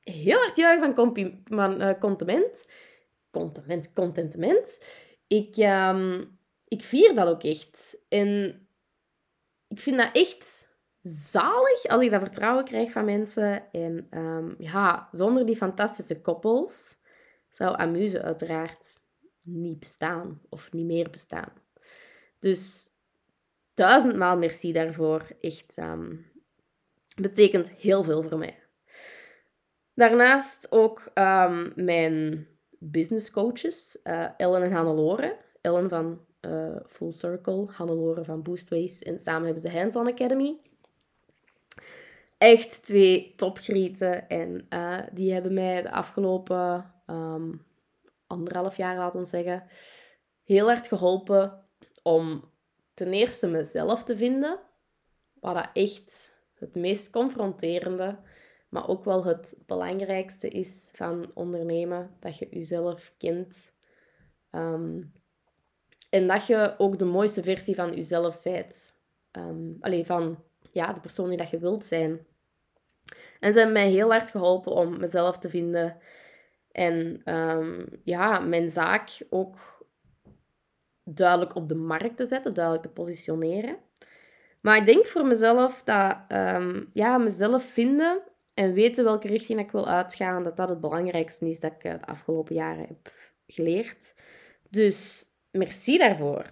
heel 0.00 0.38
hard 0.38 0.56
juichen 0.56 0.94
van, 1.44 1.82
uh, 1.82 1.98
content. 1.98 2.68
Content, 3.30 3.92
contentement. 3.92 4.84
Ik, 5.26 5.56
um, 5.56 6.38
ik 6.68 6.82
vier 6.82 7.14
dat 7.14 7.26
ook 7.26 7.42
echt. 7.42 7.98
En 8.08 8.60
ik 9.68 9.80
vind 9.80 9.96
dat 9.96 10.10
echt 10.12 10.68
zalig 11.02 11.84
als 11.84 12.02
ik 12.02 12.10
dat 12.10 12.20
vertrouwen 12.20 12.64
krijg 12.64 12.92
van 12.92 13.04
mensen. 13.04 13.72
En 13.72 14.06
um, 14.10 14.54
ja, 14.58 15.08
zonder 15.12 15.46
die 15.46 15.56
fantastische 15.56 16.20
koppels 16.20 16.96
zou 17.48 17.76
Amuse 17.76 18.22
uiteraard 18.22 19.00
niet 19.42 19.78
bestaan 19.78 20.40
of 20.48 20.72
niet 20.72 20.86
meer 20.86 21.10
bestaan. 21.10 21.52
Dus 22.38 22.90
duizendmaal 23.74 24.36
merci 24.36 24.72
daarvoor. 24.72 25.26
Echt 25.40 25.76
um, 25.78 26.26
betekent 27.20 27.70
heel 27.70 28.04
veel 28.04 28.22
voor 28.22 28.38
mij. 28.38 28.58
Daarnaast 29.94 30.66
ook 30.70 31.10
mijn 31.74 32.46
business 32.82 33.30
coaches, 33.30 33.98
uh, 34.04 34.26
Ellen 34.36 34.62
en 34.62 34.72
Hannelore. 34.72 35.36
Ellen 35.60 35.88
van 35.88 36.20
uh, 36.40 36.76
Full 36.86 37.12
Circle, 37.12 37.66
Hannelore 37.66 38.24
van 38.24 38.42
Boostways. 38.42 39.02
En 39.02 39.18
samen 39.18 39.44
hebben 39.44 39.62
ze 39.62 39.78
Hands 39.78 39.96
On 39.96 40.08
Academy. 40.08 40.56
Echt 42.38 42.82
twee 42.82 43.32
topgrieten. 43.36 44.28
En 44.28 44.66
uh, 44.70 44.98
die 45.12 45.32
hebben 45.32 45.54
mij 45.54 45.82
de 45.82 45.90
afgelopen 45.90 46.92
um, 47.06 47.64
anderhalf 48.26 48.76
jaar, 48.76 48.96
laten 48.96 49.20
we 49.20 49.26
zeggen, 49.26 49.64
heel 50.44 50.66
hard 50.66 50.88
geholpen 50.88 51.64
om 52.02 52.44
ten 52.94 53.12
eerste 53.12 53.46
mezelf 53.46 54.04
te 54.04 54.16
vinden. 54.16 54.58
Wat 55.40 55.54
dat 55.54 55.68
echt 55.72 56.32
het 56.54 56.74
meest 56.74 57.10
confronterende, 57.10 58.18
maar 58.70 58.88
ook 58.88 59.04
wel 59.04 59.24
het 59.24 59.56
belangrijkste 59.66 60.48
is 60.48 60.90
van 60.94 61.30
ondernemen. 61.34 62.10
Dat 62.18 62.38
je 62.38 62.46
jezelf 62.50 63.14
kent. 63.18 63.74
Um, 64.52 65.12
en 66.10 66.26
dat 66.26 66.46
je 66.46 66.74
ook 66.78 66.98
de 66.98 67.04
mooiste 67.04 67.42
versie 67.42 67.74
van 67.74 67.94
jezelf 67.94 68.42
bent. 68.42 68.94
Um, 69.32 69.76
alleen 69.80 70.06
van 70.06 70.42
ja, 70.72 70.92
de 70.92 71.00
persoon 71.00 71.28
die 71.28 71.38
dat 71.38 71.50
je 71.50 71.58
wilt 71.58 71.84
zijn. 71.84 72.26
En 73.40 73.52
ze 73.52 73.58
hebben 73.58 73.76
mij 73.76 73.90
heel 73.90 74.10
hard 74.10 74.30
geholpen 74.30 74.72
om 74.72 74.98
mezelf 74.98 75.38
te 75.38 75.50
vinden. 75.50 75.96
En 76.72 77.22
um, 77.34 77.86
ja, 78.04 78.38
mijn 78.38 78.70
zaak 78.70 79.22
ook 79.30 79.86
duidelijk 81.04 81.54
op 81.54 81.68
de 81.68 81.74
markt 81.74 82.16
te 82.16 82.26
zetten, 82.26 82.54
duidelijk 82.54 82.86
te 82.86 82.92
positioneren. 82.92 83.76
Maar 84.60 84.76
ik 84.76 84.86
denk 84.86 85.06
voor 85.06 85.26
mezelf 85.26 85.82
dat 85.82 86.16
ja, 86.92 87.18
mezelf 87.18 87.64
vinden 87.64 88.22
en 88.60 88.72
weten 88.72 89.04
welke 89.04 89.28
richting 89.28 89.60
ik 89.60 89.70
wil 89.70 89.88
uitgaan, 89.88 90.42
dat 90.42 90.56
dat 90.56 90.68
het 90.68 90.80
belangrijkste 90.80 91.48
is 91.48 91.60
dat 91.60 91.72
ik 91.72 91.80
de 91.80 92.06
afgelopen 92.06 92.54
jaren 92.54 92.86
heb 92.86 93.12
geleerd. 93.46 94.14
Dus 94.68 95.26
merci 95.50 95.98
daarvoor. 95.98 96.44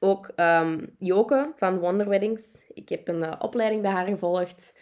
Ook 0.00 0.30
um, 0.36 0.94
Joke 0.96 1.52
van 1.56 1.78
Wonder 1.78 2.08
Weddings. 2.08 2.58
Ik 2.74 2.88
heb 2.88 3.08
een 3.08 3.22
uh, 3.22 3.32
opleiding 3.38 3.82
bij 3.82 3.90
haar 3.90 4.06
gevolgd. 4.06 4.74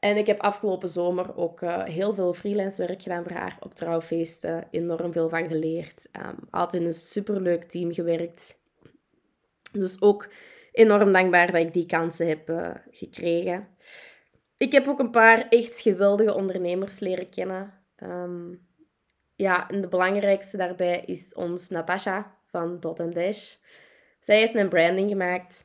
En 0.00 0.16
ik 0.16 0.26
heb 0.26 0.40
afgelopen 0.40 0.88
zomer 0.88 1.36
ook 1.36 1.60
uh, 1.60 1.84
heel 1.84 2.14
veel 2.14 2.32
freelance 2.32 2.86
werk 2.86 3.02
gedaan 3.02 3.22
voor 3.22 3.36
haar 3.36 3.56
op 3.60 3.74
trouwfeesten. 3.74 4.68
Enorm 4.70 5.12
veel 5.12 5.28
van 5.28 5.48
geleerd. 5.48 6.08
Um, 6.12 6.38
altijd 6.50 6.82
in 6.82 6.88
een 6.88 6.94
superleuk 6.94 7.64
team 7.64 7.92
gewerkt. 7.92 8.58
Dus 9.72 10.00
ook 10.00 10.28
enorm 10.72 11.12
dankbaar 11.12 11.52
dat 11.52 11.60
ik 11.60 11.72
die 11.72 11.86
kansen 11.86 12.28
heb 12.28 12.74
gekregen. 12.90 13.68
Ik 14.62 14.72
heb 14.72 14.88
ook 14.88 14.98
een 14.98 15.10
paar 15.10 15.48
echt 15.48 15.80
geweldige 15.80 16.34
ondernemers 16.34 16.98
leren 16.98 17.28
kennen. 17.28 17.72
Um, 18.02 18.66
ja, 19.34 19.70
en 19.70 19.80
de 19.80 19.88
belangrijkste 19.88 20.56
daarbij 20.56 21.02
is 21.06 21.34
ons 21.34 21.68
Natasha 21.68 22.38
van 22.46 22.80
Dot 22.80 23.14
Dash. 23.14 23.54
Zij 24.20 24.38
heeft 24.38 24.54
mijn 24.54 24.68
branding 24.68 25.10
gemaakt. 25.10 25.64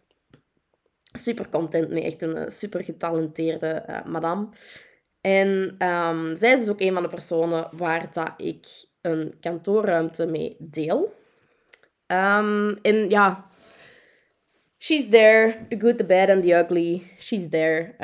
Super 1.11 1.49
content 1.49 1.89
mee, 1.89 2.03
echt 2.03 2.21
een 2.21 2.37
eh, 2.37 2.49
super 2.49 2.83
getalenteerde 2.83 3.83
uh, 3.89 4.03
madame. 4.05 4.49
En 5.21 5.75
um, 5.87 6.35
zij 6.35 6.51
is 6.51 6.59
dus 6.59 6.69
ook 6.69 6.81
een 6.81 6.93
van 6.93 7.03
de 7.03 7.09
personen 7.09 7.69
waar 7.71 8.11
dat 8.11 8.33
ik 8.37 8.65
een 9.01 9.37
kantoorruimte 9.39 10.25
mee 10.25 10.55
deel. 10.59 11.15
Um, 12.07 12.77
en 12.81 13.09
ja, 13.09 13.49
she's 14.77 15.09
there, 15.09 15.65
the 15.69 15.79
good, 15.79 15.97
the 15.97 16.05
bad 16.05 16.29
and 16.29 16.43
the 16.43 16.53
ugly. 16.53 17.03
She's 17.19 17.49
there. 17.49 17.95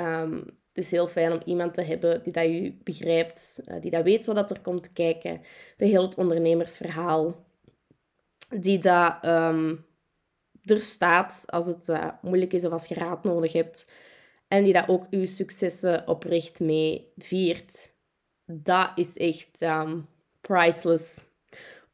Het 0.73 0.83
is 0.83 0.91
heel 0.91 1.07
fijn 1.07 1.31
om 1.31 1.41
iemand 1.45 1.73
te 1.73 1.81
hebben 1.81 2.23
die 2.23 2.33
dat 2.33 2.43
je 2.43 2.73
begrijpt, 2.83 3.61
eh, 3.65 3.81
die 3.81 3.91
dat 3.91 4.03
weet 4.03 4.25
wat 4.25 4.51
er 4.51 4.59
komt 4.59 4.93
kijken. 4.93 5.41
De 5.77 5.85
heel 5.85 6.01
het 6.01 6.15
ondernemersverhaal. 6.15 7.45
Die 8.49 8.79
dat 8.79 9.25
um, 9.25 9.85
er 10.63 10.81
staat 10.81 11.43
als 11.45 11.67
het 11.67 11.87
uh, 11.87 12.07
moeilijk 12.21 12.53
is 12.53 12.65
of 12.65 12.71
als 12.71 12.85
je 12.85 12.95
raad 12.95 13.23
nodig 13.23 13.53
hebt. 13.53 13.89
En 14.47 14.63
die 14.63 14.73
dat 14.73 14.87
ook 14.87 15.05
uw 15.09 15.25
successen 15.25 16.07
oprecht 16.07 16.59
mee 16.59 17.11
viert. 17.17 17.91
Dat 18.45 18.91
is 18.95 19.17
echt 19.17 19.61
um, 19.61 20.07
priceless 20.41 21.25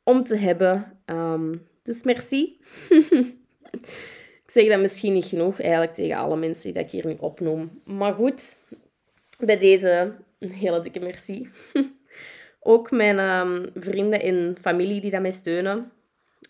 om 0.03 0.23
te 0.23 0.35
hebben. 0.35 1.01
Um, 1.05 1.67
dus 1.83 2.03
merci. 2.03 2.59
Ik 4.49 4.55
zeg 4.55 4.67
dat 4.67 4.79
misschien 4.79 5.13
niet 5.13 5.25
genoeg 5.25 5.59
eigenlijk 5.61 5.93
tegen 5.93 6.17
alle 6.17 6.37
mensen 6.37 6.73
die 6.73 6.83
ik 6.83 6.91
hier 6.91 7.05
nu 7.05 7.15
opnoem. 7.19 7.81
Maar 7.85 8.13
goed, 8.13 8.57
bij 9.39 9.57
deze 9.57 10.15
een 10.39 10.51
hele 10.51 10.79
dikke 10.79 10.99
merci. 10.99 11.49
Ook 12.59 12.91
mijn 12.91 13.19
um, 13.19 13.69
vrienden 13.73 14.21
en 14.21 14.55
familie 14.61 15.01
die 15.01 15.11
dat 15.11 15.21
mij 15.21 15.31
steunen. 15.31 15.91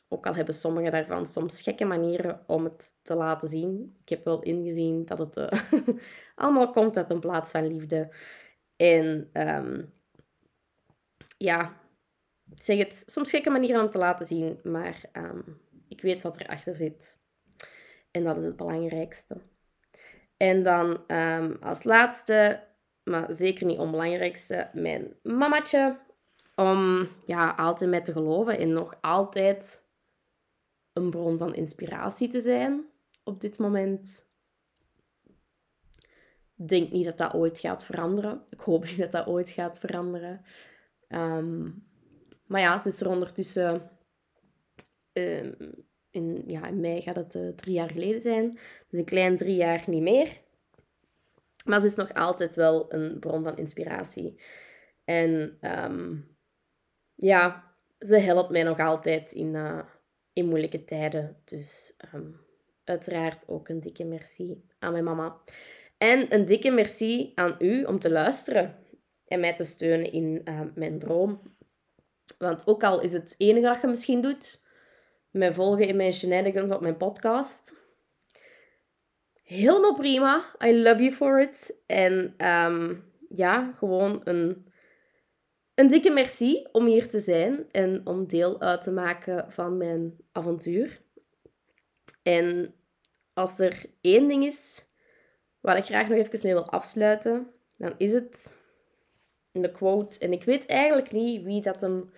Ook 0.07 0.27
al 0.27 0.35
hebben 0.35 0.53
sommigen 0.53 0.91
daarvan 0.91 1.25
soms 1.25 1.61
gekke 1.61 1.85
manieren 1.85 2.43
om 2.47 2.63
het 2.63 2.93
te 3.03 3.15
laten 3.15 3.47
zien. 3.47 3.97
Ik 4.01 4.09
heb 4.09 4.25
wel 4.25 4.41
ingezien 4.41 5.05
dat 5.05 5.19
het 5.19 5.37
uh, 5.37 5.59
allemaal 6.35 6.69
komt 6.69 6.97
uit 6.97 7.09
een 7.09 7.19
plaats 7.19 7.51
van 7.51 7.67
liefde. 7.67 8.09
En 8.75 9.29
um, 9.33 9.93
ja, 11.37 11.77
ik 12.51 12.61
zeg 12.61 12.77
het, 12.77 13.03
soms 13.05 13.29
gekke 13.29 13.49
manieren 13.49 13.81
om 13.81 13.89
te 13.89 13.97
laten 13.97 14.25
zien, 14.25 14.59
maar 14.63 15.01
um, 15.13 15.61
ik 15.87 16.01
weet 16.01 16.21
wat 16.21 16.39
erachter 16.39 16.75
zit. 16.75 17.19
En 18.11 18.23
dat 18.23 18.37
is 18.37 18.45
het 18.45 18.55
belangrijkste. 18.55 19.37
En 20.37 20.63
dan 20.63 21.03
um, 21.07 21.57
als 21.61 21.83
laatste, 21.83 22.63
maar 23.03 23.33
zeker 23.33 23.65
niet 23.65 23.77
onbelangrijkste, 23.77 24.69
mijn 24.73 25.13
mamatje. 25.23 25.97
Om 26.55 27.07
ja, 27.25 27.49
altijd 27.49 27.89
met 27.89 28.05
te 28.05 28.11
geloven 28.11 28.57
en 28.57 28.73
nog 28.73 28.97
altijd 29.01 29.83
een 30.93 31.09
bron 31.09 31.37
van 31.37 31.55
inspiratie 31.55 32.27
te 32.27 32.41
zijn 32.41 32.85
op 33.23 33.41
dit 33.41 33.57
moment. 33.59 34.27
Denk 36.55 36.91
niet 36.91 37.05
dat 37.05 37.17
dat 37.17 37.33
ooit 37.33 37.59
gaat 37.59 37.85
veranderen. 37.85 38.45
Ik 38.49 38.59
hoop 38.59 38.83
niet 38.85 38.97
dat 38.97 39.11
dat 39.11 39.27
ooit 39.27 39.49
gaat 39.49 39.79
veranderen. 39.79 40.41
Um, 41.07 41.87
maar 42.45 42.61
ja, 42.61 42.79
ze 42.79 42.87
is 42.87 43.01
er 43.01 43.09
ondertussen 43.09 43.89
um, 45.13 45.87
in, 46.11 46.43
ja, 46.47 46.67
in 46.67 46.79
mei 46.79 47.01
gaat 47.01 47.15
het 47.15 47.35
uh, 47.35 47.49
drie 47.55 47.73
jaar 47.73 47.89
geleden 47.89 48.21
zijn. 48.21 48.49
Dus 48.89 48.99
een 48.99 49.05
klein 49.05 49.37
drie 49.37 49.55
jaar 49.55 49.83
niet 49.87 50.01
meer. 50.01 50.41
Maar 51.65 51.79
ze 51.79 51.85
is 51.85 51.95
nog 51.95 52.13
altijd 52.13 52.55
wel 52.55 52.93
een 52.93 53.19
bron 53.19 53.43
van 53.43 53.57
inspiratie. 53.57 54.41
En 55.03 55.57
um, 55.61 56.37
ja, 57.15 57.73
ze 57.99 58.17
helpt 58.17 58.49
mij 58.49 58.63
nog 58.63 58.79
altijd 58.79 59.31
in, 59.31 59.53
uh, 59.53 59.79
in 60.33 60.47
moeilijke 60.47 60.83
tijden. 60.83 61.37
Dus 61.45 61.97
um, 62.13 62.39
uiteraard 62.83 63.47
ook 63.47 63.69
een 63.69 63.79
dikke 63.79 64.03
merci 64.03 64.63
aan 64.79 64.91
mijn 64.91 65.03
mama. 65.03 65.37
En 65.97 66.33
een 66.33 66.45
dikke 66.45 66.71
merci 66.71 67.31
aan 67.35 67.55
u 67.59 67.83
om 67.83 67.99
te 67.99 68.11
luisteren 68.11 68.75
en 69.27 69.39
mij 69.39 69.55
te 69.55 69.63
steunen 69.63 70.11
in 70.11 70.41
uh, 70.45 70.61
mijn 70.75 70.99
droom. 70.99 71.41
Want 72.37 72.67
ook 72.67 72.83
al 72.83 73.01
is 73.01 73.13
het 73.13 73.35
enige 73.37 73.67
dat 73.67 73.81
je 73.81 73.87
misschien 73.87 74.21
doet, 74.21 74.61
mij 75.31 75.53
volgen 75.53 75.87
in 75.87 75.95
mijn 75.95 76.13
shenanigans 76.13 76.71
op 76.71 76.81
mijn 76.81 76.97
podcast. 76.97 77.73
Helemaal 79.43 79.95
prima. 79.95 80.55
I 80.63 80.81
love 80.81 81.03
you 81.03 81.11
for 81.11 81.41
it. 81.41 81.81
En 81.85 82.35
um, 82.47 83.03
ja, 83.29 83.73
gewoon 83.77 84.21
een, 84.23 84.67
een 85.73 85.87
dikke 85.87 86.09
merci 86.09 86.67
om 86.71 86.85
hier 86.85 87.09
te 87.09 87.19
zijn 87.19 87.71
en 87.71 88.01
om 88.05 88.27
deel 88.27 88.61
uit 88.61 88.81
te 88.81 88.91
maken 88.91 89.51
van 89.51 89.77
mijn 89.77 90.17
avontuur. 90.31 91.01
En 92.23 92.73
als 93.33 93.59
er 93.59 93.85
één 94.01 94.27
ding 94.27 94.45
is 94.45 94.87
waar 95.59 95.77
ik 95.77 95.85
graag 95.85 96.09
nog 96.09 96.17
even 96.17 96.39
mee 96.43 96.53
wil 96.53 96.69
afsluiten, 96.69 97.47
dan 97.77 97.93
is 97.97 98.13
het 98.13 98.57
de 99.51 99.71
quote. 99.71 100.19
En 100.19 100.31
ik 100.31 100.43
weet 100.43 100.65
eigenlijk 100.65 101.11
niet 101.11 101.43
wie 101.43 101.61
dat 101.61 101.81
hem, 101.81 102.11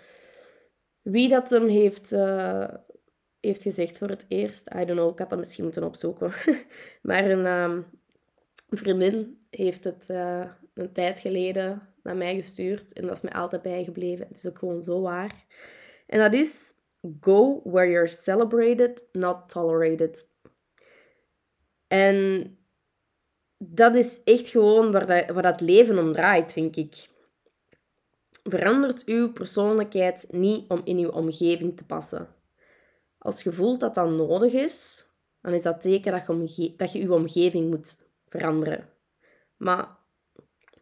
wie 1.02 1.30
dat 1.30 1.50
hem 1.50 1.68
heeft, 1.68 2.12
uh, 2.12 2.68
heeft 3.42 3.62
gezegd 3.62 3.98
voor 3.98 4.08
het 4.08 4.26
eerst. 4.28 4.68
I 4.76 4.86
don't 4.86 5.00
know, 5.00 5.12
ik 5.12 5.20
had 5.20 5.30
dat 5.30 5.40
misschien 5.40 5.64
moeten 5.64 5.84
opzoeken. 5.84 6.32
maar 7.02 7.30
een 7.30 7.46
um, 7.46 7.86
vriendin 8.70 9.46
heeft 9.50 9.84
het 9.84 10.08
uh, 10.12 10.46
een 10.74 10.92
tijd 10.92 11.20
geleden 11.20 11.82
naar 12.04 12.18
mij 12.18 12.34
gestuurd. 12.34 12.94
En 12.94 13.08
dat 13.08 13.16
is 13.16 13.22
mij 13.22 13.34
altijd 13.34 13.62
bijgebleven. 13.62 14.28
Het 14.28 14.38
is 14.38 14.48
ook 14.48 14.58
gewoon 14.58 14.82
zo 14.82 15.02
waar. 15.02 15.46
En 16.08 16.20
dat 16.20 16.34
is... 16.34 16.74
Go 17.20 17.62
where 17.64 17.92
you're 17.92 18.08
celebrated, 18.08 19.04
not 19.12 19.50
tolerated. 19.50 20.28
En 21.88 22.58
dat 23.58 23.96
is 23.96 24.24
echt 24.24 24.50
gewoon 24.50 24.92
waar 24.92 25.06
dat, 25.06 25.30
waar 25.30 25.44
dat 25.44 25.62
leven 25.62 26.00
om 26.00 26.12
draait, 26.14 26.52
vind 26.52 26.78
ik. 26.78 27.08
Verandert 28.44 29.06
uw 29.06 29.32
persoonlijkheid 29.32 30.28
niet 30.30 30.70
om 30.70 30.82
in 30.84 30.98
uw 30.98 31.10
omgeving 31.10 31.78
te 31.78 31.84
passen. 31.84 32.28
Als 33.22 33.44
je 33.44 33.52
voelt 33.52 33.80
dat 33.80 33.96
dat 33.96 34.10
nodig 34.10 34.54
is, 34.54 35.06
dan 35.42 35.54
is 35.54 35.62
dat 35.62 35.82
teken 35.82 36.12
dat 36.12 36.56
je, 36.56 36.76
dat 36.76 36.92
je 36.92 37.14
omgeving 37.14 37.70
moet 37.70 38.10
veranderen. 38.28 38.90
Maar 39.58 39.98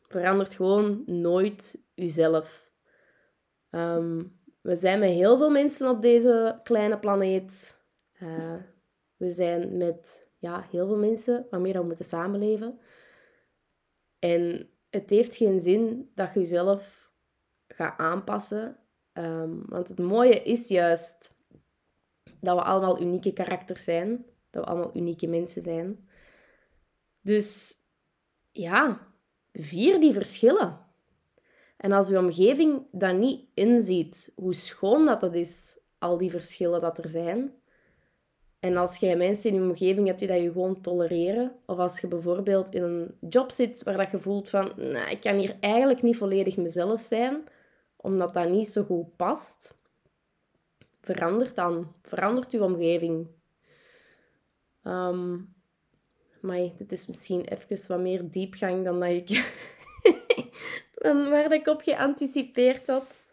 verandert 0.08 0.56
gewoon 0.56 1.04
nooit 1.06 1.82
jezelf. 1.93 2.71
Um, 3.69 4.39
we 4.62 4.75
zijn 4.75 4.99
met 4.99 5.10
heel 5.10 5.38
veel 5.38 5.49
mensen 5.49 5.89
op 5.89 6.02
deze 6.02 6.60
kleine 6.63 6.99
planeet. 6.99 7.82
Uh, 8.21 8.56
we 9.15 9.30
zijn 9.30 9.78
met 9.78 10.30
ja, 10.38 10.67
heel 10.69 10.88
veel 10.88 10.97
mensen 10.97 11.47
waarmee 11.49 11.73
we 11.73 11.84
moeten 11.84 12.06
samenleven. 12.06 12.80
En 14.19 14.69
het 14.89 15.10
heeft 15.10 15.36
geen 15.36 15.60
zin 15.60 16.12
dat 16.15 16.34
je 16.34 16.39
jezelf 16.39 17.12
gaat 17.67 17.99
aanpassen. 17.99 18.78
Um, 19.13 19.63
want 19.65 19.88
het 19.88 19.99
mooie 19.99 20.43
is 20.43 20.67
juist 20.67 21.38
dat 22.41 22.56
we 22.56 22.63
allemaal 22.63 23.02
unieke 23.02 23.34
karakters 23.34 23.84
zijn. 23.84 24.25
Dat 24.49 24.63
we 24.63 24.69
allemaal 24.69 24.95
unieke 24.95 25.28
mensen 25.28 25.62
zijn. 25.62 26.08
Dus 27.21 27.78
ja, 28.52 29.08
vier 29.54 29.99
die 29.99 30.13
verschillen. 30.13 30.80
En 31.78 31.91
als 31.91 32.08
je 32.08 32.17
omgeving 32.17 32.88
dat 32.91 33.17
niet 33.17 33.45
inziet, 33.54 34.32
hoe 34.36 34.54
schoon 34.54 35.06
dat 35.06 35.21
het 35.21 35.34
is, 35.34 35.78
al 35.99 36.17
die 36.17 36.32
verschillen 36.32 36.82
dat 36.82 36.97
er 36.97 37.10
zijn. 37.10 37.54
En 38.60 38.78
als 38.78 38.97
jij 38.97 39.15
mensen 39.15 39.49
in 39.49 39.56
je 39.56 39.62
omgeving 39.62 40.08
hebt 40.08 40.19
die 40.19 40.28
dat 40.28 40.41
je 40.41 40.52
gewoon 40.52 40.82
tolereren, 40.82 41.56
of 41.65 41.78
als 41.78 41.99
je 41.99 42.08
bijvoorbeeld 42.08 42.73
in 42.73 42.84
een 42.84 43.17
job 43.30 43.52
zit 43.52 43.84
waar 43.84 43.97
dat 43.97 44.12
je 44.12 44.19
voelt 44.19 44.49
van, 44.49 44.71
nou, 44.75 45.10
ik 45.10 45.19
kan 45.19 45.36
hier 45.36 45.58
eigenlijk 45.60 46.02
niet 46.02 46.17
volledig 46.17 46.58
mezelf 46.58 46.99
zijn, 46.99 47.43
omdat 47.95 48.34
dat 48.34 48.49
niet 48.49 48.67
zo 48.67 48.84
goed 48.84 49.15
past, 49.15 49.78
verandert 51.01 51.55
dan. 51.55 51.95
Verandert 52.01 52.51
je 52.51 52.63
omgeving. 52.63 53.27
Um, 54.83 55.53
maar 56.41 56.69
dit 56.75 56.91
is 56.91 57.07
misschien 57.07 57.45
even 57.45 57.88
wat 57.88 57.99
meer 57.99 58.29
diepgang 58.29 58.83
dan 58.83 58.99
dat 58.99 59.09
ik... 59.09 59.53
dan 61.03 61.29
waar 61.29 61.53
ik 61.53 61.67
op 61.67 61.81
geanticipeerd 61.81 62.88
had. 62.88 63.25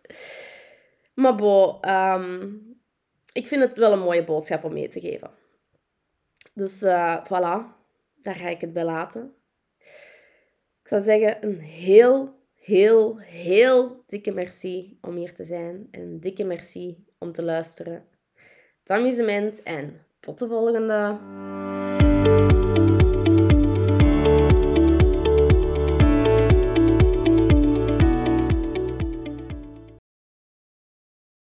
Maar 1.14 1.36
bo, 1.36 1.80
ehm, 1.80 2.54
ik 3.32 3.46
vind 3.46 3.62
het 3.62 3.76
wel 3.76 3.92
een 3.92 3.98
mooie 3.98 4.24
boodschap 4.24 4.64
om 4.64 4.72
mee 4.72 4.88
te 4.88 5.00
geven. 5.00 5.30
Dus 6.54 6.82
uh, 6.82 7.24
voilà, 7.24 7.74
daar 8.22 8.34
ga 8.34 8.48
ik 8.48 8.60
het 8.60 8.72
bij 8.72 8.84
laten. 8.84 9.34
Ik 10.82 10.88
zou 10.88 11.00
zeggen, 11.00 11.44
een 11.44 11.60
heel, 11.60 12.40
heel, 12.54 13.18
heel 13.18 14.04
dikke 14.06 14.30
merci 14.30 14.98
om 15.00 15.16
hier 15.16 15.34
te 15.34 15.44
zijn. 15.44 15.88
En 15.90 16.20
dikke 16.20 16.44
merci 16.44 17.05
om 17.18 17.32
te 17.32 17.42
luisteren. 17.42 18.04
Het 18.82 18.90
amusement 18.90 19.62
en 19.62 20.06
tot 20.20 20.38
de 20.38 20.46
volgende. 20.46 21.18